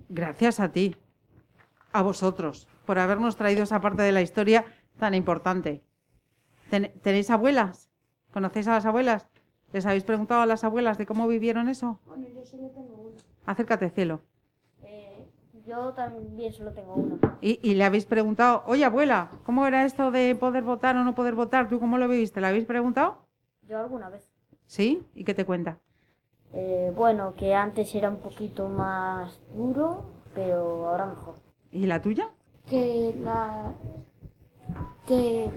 Gracias 0.09 0.61
a 0.61 0.70
ti, 0.70 0.94
a 1.92 2.02
vosotros, 2.02 2.68
por 2.85 2.98
habernos 2.98 3.37
traído 3.37 3.62
esa 3.64 3.81
parte 3.81 4.02
de 4.02 4.12
la 4.12 4.22
historia 4.22 4.64
tan 4.98 5.14
importante. 5.14 5.83
Ten- 6.70 6.92
¿Tenéis 7.02 7.31
abuelas? 7.31 7.90
¿Conocéis 8.33 8.68
a 8.68 8.72
las 8.74 8.87
abuelas? 8.87 9.29
¿Les 9.72 9.85
habéis 9.87 10.05
preguntado 10.05 10.40
a 10.42 10.46
las 10.46 10.64
abuelas 10.64 10.96
de 10.98 11.07
cómo 11.07 11.26
vivieron 11.26 11.68
eso? 11.68 12.00
Bueno, 12.07 12.26
yo 12.29 12.44
solo 12.44 12.68
tengo 12.68 12.94
una. 12.94 13.20
Acércate, 13.46 13.90
cielo. 13.90 14.20
Yo 15.66 15.92
también 15.94 16.52
solo 16.52 16.72
tengo 16.72 16.94
una. 16.94 17.38
Y, 17.40 17.59
y 17.61 17.74
le 17.74 17.85
habéis 17.85 18.07
preguntado, 18.07 18.62
oye 18.66 18.85
abuela, 18.85 19.31
¿cómo 19.44 19.66
era 19.66 19.85
esto 19.85 20.12
de 20.12 20.37
poder 20.37 20.62
votar 20.62 20.96
o 20.96 21.02
no 21.02 21.14
poder 21.16 21.35
votar? 21.35 21.68
¿Tú 21.68 21.81
cómo 21.81 21.98
lo 21.98 22.07
viviste? 22.07 22.40
¿Le 22.40 22.46
habéis 22.46 22.66
preguntado? 22.66 23.26
Yo 23.62 23.79
alguna 23.79 24.09
vez. 24.09 24.31
¿Sí? 24.66 25.05
¿Y 25.14 25.24
qué 25.24 25.35
te 25.35 25.44
cuenta? 25.44 25.79
Eh, 26.52 26.92
bueno, 26.94 27.35
que 27.35 27.55
antes 27.55 27.92
era 27.96 28.09
un 28.09 28.18
poquito 28.18 28.68
más 28.68 29.40
duro, 29.55 30.05
pero 30.35 30.88
ahora 30.88 31.07
mejor. 31.07 31.35
¿Y 31.72 31.87
la 31.87 32.00
tuya? 32.00 32.31
Que 32.68 33.14
la 33.22 33.72
que 35.07 35.50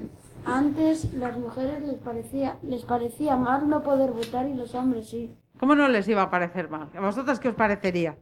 antes 0.45 1.13
las 1.13 1.38
mujeres 1.38 1.82
les 1.84 1.98
parecía 2.00 2.58
les 2.63 2.84
parecía 2.84 3.36
mal 3.36 3.67
no 3.69 3.84
poder 3.84 4.12
votar 4.12 4.48
y 4.48 4.56
los 4.56 4.74
hombres 4.74 5.10
sí. 5.10 5.36
¿Cómo 5.60 5.76
no 5.76 5.88
les 5.88 6.08
iba 6.08 6.24
a 6.24 6.30
parecer 6.30 6.69
mal? 6.69 6.89
¿A 6.95 7.00
vosotras 7.00 7.39
qué 7.39 7.50
os 7.50 7.56
parecería? 7.56 8.17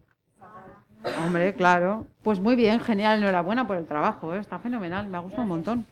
Hombre, 1.24 1.54
claro. 1.54 2.08
Pues 2.24 2.40
muy 2.40 2.56
bien, 2.56 2.80
genial, 2.80 3.20
enhorabuena 3.20 3.68
por 3.68 3.78
el 3.78 3.86
trabajo, 3.86 4.34
¿eh? 4.34 4.40
está 4.40 4.60
fenomenal, 4.60 5.08
me 5.08 5.20
gusta 5.20 5.42
un 5.42 5.48
montón. 5.48 5.86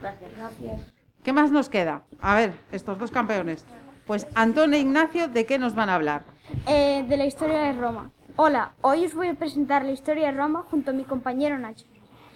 Gracias. 0.00 0.30
Gracias. 0.36 0.80
¿Qué 1.22 1.32
más 1.32 1.50
nos 1.50 1.68
queda? 1.68 2.02
A 2.20 2.34
ver, 2.34 2.52
estos 2.72 2.98
dos 2.98 3.10
campeones. 3.10 3.64
Pues 4.06 4.26
Antón 4.34 4.74
e 4.74 4.78
Ignacio, 4.80 5.28
¿de 5.28 5.46
qué 5.46 5.58
nos 5.58 5.74
van 5.74 5.88
a 5.88 5.94
hablar? 5.94 6.24
Eh, 6.66 7.04
de 7.08 7.16
la 7.16 7.24
historia 7.24 7.58
de 7.60 7.72
Roma. 7.72 8.10
Hola, 8.36 8.72
hoy 8.82 9.06
os 9.06 9.14
voy 9.14 9.28
a 9.28 9.34
presentar 9.34 9.84
la 9.84 9.92
historia 9.92 10.26
de 10.26 10.36
Roma 10.36 10.64
junto 10.70 10.90
a 10.90 10.94
mi 10.94 11.04
compañero 11.04 11.58
Nacho. 11.58 11.86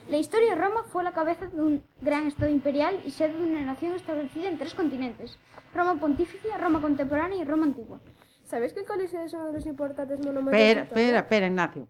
La 0.08 0.16
historia 0.16 0.54
de 0.54 0.60
Roma 0.60 0.84
fue 0.90 1.04
la 1.04 1.12
cabeza 1.12 1.46
de 1.46 1.60
un 1.60 1.82
gran 2.00 2.26
estado 2.26 2.50
imperial 2.50 2.98
y 3.04 3.10
sede 3.10 3.34
de 3.34 3.44
una 3.44 3.60
nación 3.60 3.92
establecida 3.94 4.48
en 4.48 4.56
tres 4.56 4.74
continentes. 4.74 5.38
Roma 5.74 5.96
pontificia, 5.96 6.56
Roma 6.56 6.80
contemporánea 6.80 7.42
y 7.42 7.44
Roma 7.44 7.66
antigua. 7.66 8.00
¿Sabéis 8.44 8.72
que 8.72 8.80
el 8.80 8.86
Coliseo 8.86 9.20
es 9.22 9.34
uno 9.34 9.48
de 9.48 9.52
los 9.52 9.66
importantes 9.66 10.18
monumentos? 10.20 10.54
Espera, 10.54 11.18
espera, 11.18 11.46
Ignacio. 11.46 11.88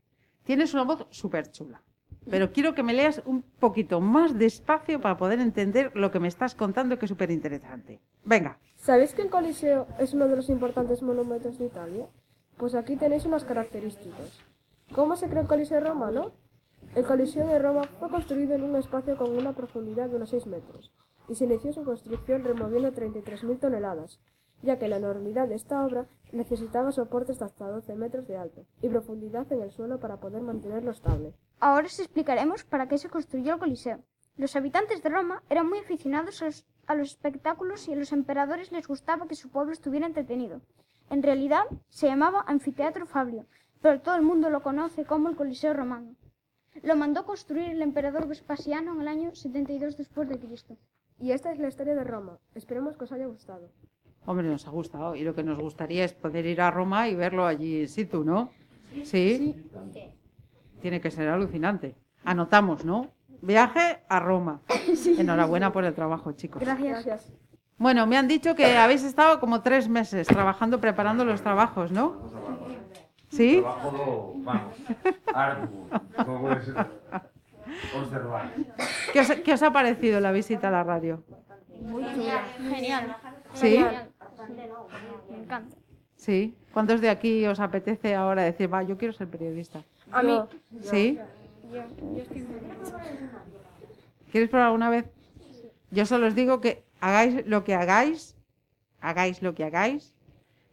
Tienes 0.49 0.73
una 0.73 0.85
voz 0.85 1.07
súper 1.11 1.53
chula. 1.53 1.83
Pero 2.31 2.53
quiero 2.53 2.75
que 2.75 2.83
me 2.83 2.95
leas 2.95 3.21
un 3.27 3.43
poquito 3.43 4.01
más 4.01 4.39
despacio 4.39 4.99
para 4.99 5.19
poder 5.19 5.41
entender 5.41 5.95
lo 5.95 6.11
que 6.11 6.21
me 6.21 6.29
estás 6.29 6.55
contando, 6.55 6.99
que 6.99 7.05
es 7.05 7.11
súper 7.11 7.31
interesante. 7.31 8.01
Venga. 8.25 8.59
¿Sabéis 8.77 9.13
que 9.13 9.21
el 9.21 9.29
Coliseo 9.29 9.87
es 9.99 10.15
uno 10.15 10.27
de 10.27 10.37
los 10.37 10.49
importantes 10.49 11.03
monumentos 11.03 11.59
de 11.59 11.67
Italia? 11.67 12.07
Pues 12.57 12.75
aquí 12.75 12.97
tenéis 12.97 13.27
unas 13.27 13.45
características. 13.45 14.41
¿Cómo 14.95 15.17
se 15.17 15.29
creó 15.29 15.43
el 15.43 15.49
Coliseo 15.49 15.81
romano? 15.81 16.33
El 16.95 17.05
Coliseo 17.05 17.47
de 17.47 17.59
Roma 17.59 17.83
fue 17.99 18.09
construido 18.09 18.55
en 18.55 18.63
un 18.63 18.77
espacio 18.77 19.19
con 19.19 19.37
una 19.37 19.53
profundidad 19.53 20.09
de 20.09 20.17
unos 20.17 20.31
6 20.31 20.47
metros 20.47 20.95
y 21.29 21.35
se 21.35 21.45
inició 21.45 21.75
su 21.75 21.85
construcción 21.85 22.43
removiendo 22.43 22.91
33.000 22.91 23.61
toneladas, 23.61 24.19
ya 24.63 24.79
que 24.79 24.89
la 24.89 24.97
enormidad 24.97 25.49
de 25.49 25.55
esta 25.55 25.85
obra 25.85 26.07
necesitaba 26.33 26.93
soportes 26.93 27.39
de 27.39 27.45
hasta 27.45 27.69
12 27.69 27.95
metros 27.95 28.27
de 28.27 28.37
alto 28.37 28.65
y 28.83 28.89
profundidad 28.89 29.51
en 29.53 29.63
el 29.63 29.71
suelo 29.71 29.99
para 30.01 30.19
poder 30.19 30.43
mantenerlo 30.43 30.91
estable. 30.91 31.35
Ahora 31.61 31.87
os 31.87 31.99
explicaremos 31.99 32.65
para 32.65 32.89
qué 32.89 32.99
se 32.99 33.09
construyó 33.09 33.55
el 33.55 33.61
Coliseo. 33.61 34.01
Los 34.37 34.55
habitantes 34.55 35.03
de 35.03 35.09
Roma 35.09 35.43
eran 35.51 35.69
muy 35.69 35.79
aficionados 35.79 36.43
a 36.43 36.47
los, 36.47 36.67
a 36.87 36.95
los 36.95 37.09
espectáculos 37.11 37.89
y 37.89 37.93
a 37.93 37.97
los 37.97 38.13
emperadores 38.13 38.71
les 38.71 38.87
gustaba 38.87 39.27
que 39.27 39.35
su 39.35 39.51
pueblo 39.51 39.73
estuviera 39.73 40.07
entretenido. 40.07 40.61
En 41.11 41.23
realidad 41.23 41.65
se 41.89 42.07
llamaba 42.07 42.45
Anfiteatro 42.47 43.07
Fabio, 43.07 43.47
pero 43.81 44.01
todo 44.01 44.15
el 44.17 44.23
mundo 44.23 44.51
lo 44.51 44.63
conoce 44.63 45.05
como 45.05 45.29
el 45.29 45.37
Coliseo 45.37 45.73
romano. 45.73 46.15
Lo 46.83 46.95
mandó 46.95 47.25
construir 47.25 47.71
el 47.71 47.83
emperador 47.83 48.29
Vespasiano 48.29 48.93
en 48.95 49.01
el 49.01 49.09
año 49.09 49.35
72 49.35 49.97
después 49.97 50.29
de 50.29 50.39
Cristo. 50.39 50.77
Y 51.19 51.33
esta 51.33 51.51
es 51.51 51.59
la 51.59 51.69
historia 51.69 51.97
de 51.97 52.05
Roma. 52.05 52.39
Esperemos 52.55 52.97
que 52.97 53.05
os 53.05 53.13
haya 53.13 53.27
gustado. 53.27 53.71
Hombre, 54.29 54.47
nos 54.47 54.67
ha 54.67 54.71
gustado. 54.71 55.15
Y 55.15 55.23
lo 55.23 55.35
que 55.35 55.43
nos 55.43 55.59
gustaría 55.59 56.05
es 56.05 56.13
poder 56.13 56.45
ir 56.45 56.61
a 56.61 56.71
Roma 56.71 57.09
y 57.09 57.15
verlo 57.15 57.47
allí 57.47 57.81
in 57.81 57.89
situ, 57.89 58.25
¿no? 58.25 58.51
Sí. 59.03 59.57
Tiene 60.83 61.01
que 61.01 61.11
ser 61.11 61.31
alucinante. 61.31 61.97
Anotamos, 62.27 62.85
¿no? 62.85 63.11
Viaje 63.41 64.01
a 64.07 64.21
Roma. 64.21 64.61
Enhorabuena 65.19 65.73
por 65.73 65.87
el 65.87 65.95
trabajo, 65.95 66.33
chicos. 66.33 66.61
Gracias. 66.61 67.33
Bueno, 67.79 68.07
me 68.07 68.19
han 68.19 68.29
dicho 68.29 68.55
que 68.55 68.77
habéis 68.77 69.03
estado 69.03 69.41
como 69.41 69.63
tres 69.63 69.89
meses 69.89 70.27
trabajando, 70.27 70.79
preparando 70.79 71.25
los 71.25 71.41
trabajos, 71.41 71.91
¿no? 71.91 72.21
¿Sí? 73.31 73.63
Trabajo, 73.63 74.35
vamos, 74.41 74.75
arduo, 75.33 75.89
como 76.27 76.53
es 76.53 76.69
observar. 77.97 78.53
¿Qué 79.11 79.21
os, 79.21 79.31
qué 79.31 79.53
os 79.55 79.63
ha 79.63 79.73
parecido 79.73 80.21
la 80.21 80.33
visita 80.33 80.69
a 80.69 80.71
la 80.71 80.85
radio? 80.85 81.25
Muy 81.81 82.05
chula. 82.13 82.43
Genial. 82.59 83.17
¿Sí? 83.55 83.71
Genial. 83.71 84.08
Me 85.31 85.37
encanta. 85.37 85.77
¿Sí? 86.17 86.55
¿Cuántos 86.73 87.01
de 87.01 87.11
aquí 87.11 87.47
os 87.47 87.61
apetece 87.61 88.15
ahora 88.15 88.43
decir, 88.43 88.73
va, 88.73 88.83
yo 88.83 88.99
quiero 88.99 89.15
ser 89.15 89.29
periodista? 89.29 89.85
A 90.11 90.23
mí. 90.23 90.41
¿Sí? 90.81 91.19
Yo, 91.71 91.77
yo 92.15 92.23
estoy 92.23 92.43
muy 92.43 92.61
¿Quieres 94.31 94.51
probar 94.51 94.67
alguna 94.67 94.91
vez? 94.91 95.07
Yo 95.91 96.05
solo 96.07 96.27
os 96.27 96.35
digo 96.35 96.61
que 96.61 96.85
hagáis 97.01 97.47
lo 97.47 97.65
que 97.65 97.75
hagáis, 97.75 98.37
hagáis 99.01 99.43
lo 99.43 99.55
que 99.55 99.65
hagáis, 99.65 100.15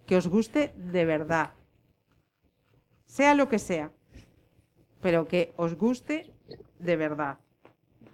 que 0.05 0.17
os 0.17 0.27
guste 0.27 0.73
de 0.75 1.05
verdad. 1.05 1.51
Sea 3.05 3.33
lo 3.33 3.47
que 3.47 3.59
sea, 3.59 3.91
pero 5.01 5.27
que 5.27 5.53
os 5.57 5.75
guste 5.75 6.33
de 6.79 6.95
verdad. 6.95 7.37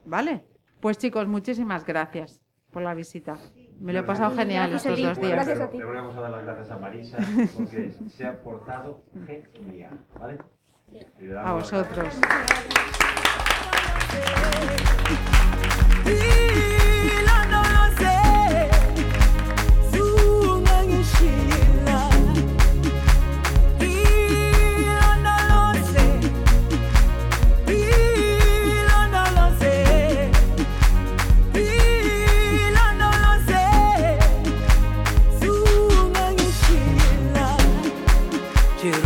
¿Vale? 0.06 0.44
Pues 0.80 0.98
chicos, 0.98 1.28
muchísimas 1.28 1.86
gracias 1.86 2.42
por 2.72 2.84
la 2.84 2.94
visita. 2.94 3.38
Me 3.82 3.94
lo 3.94 4.00
he 4.00 4.04
pasado 4.04 4.36
genial 4.36 4.74
estos 4.74 5.02
dos 5.02 5.20
días. 5.20 5.48
Le 5.48 5.84
vamos 5.84 6.16
a 6.16 6.22
dar 6.22 6.30
las 6.30 6.44
gracias 6.44 6.70
a 6.70 6.78
Marisa 6.78 7.18
porque 7.56 7.92
se 8.10 8.28
ha 8.28 8.40
portado 8.40 9.02
genial, 9.26 10.00
¿vale? 10.20 10.38
A 11.44 11.54
vosotros. 11.54 12.14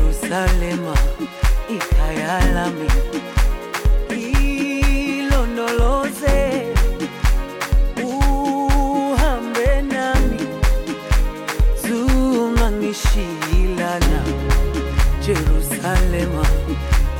Jerusalema 0.05 0.93
ikhaya 1.69 2.39
ilondoloze 5.17 6.37
uhambe 8.03 9.81
nami. 9.81 10.39
Zungangishilana 11.81 14.21
Jerusalema 15.25 16.45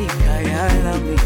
ikhaya 0.06 0.63
lami 0.84 1.17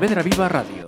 Pontevedra 0.00 0.22
Viva 0.22 0.48
Radio 0.48 0.79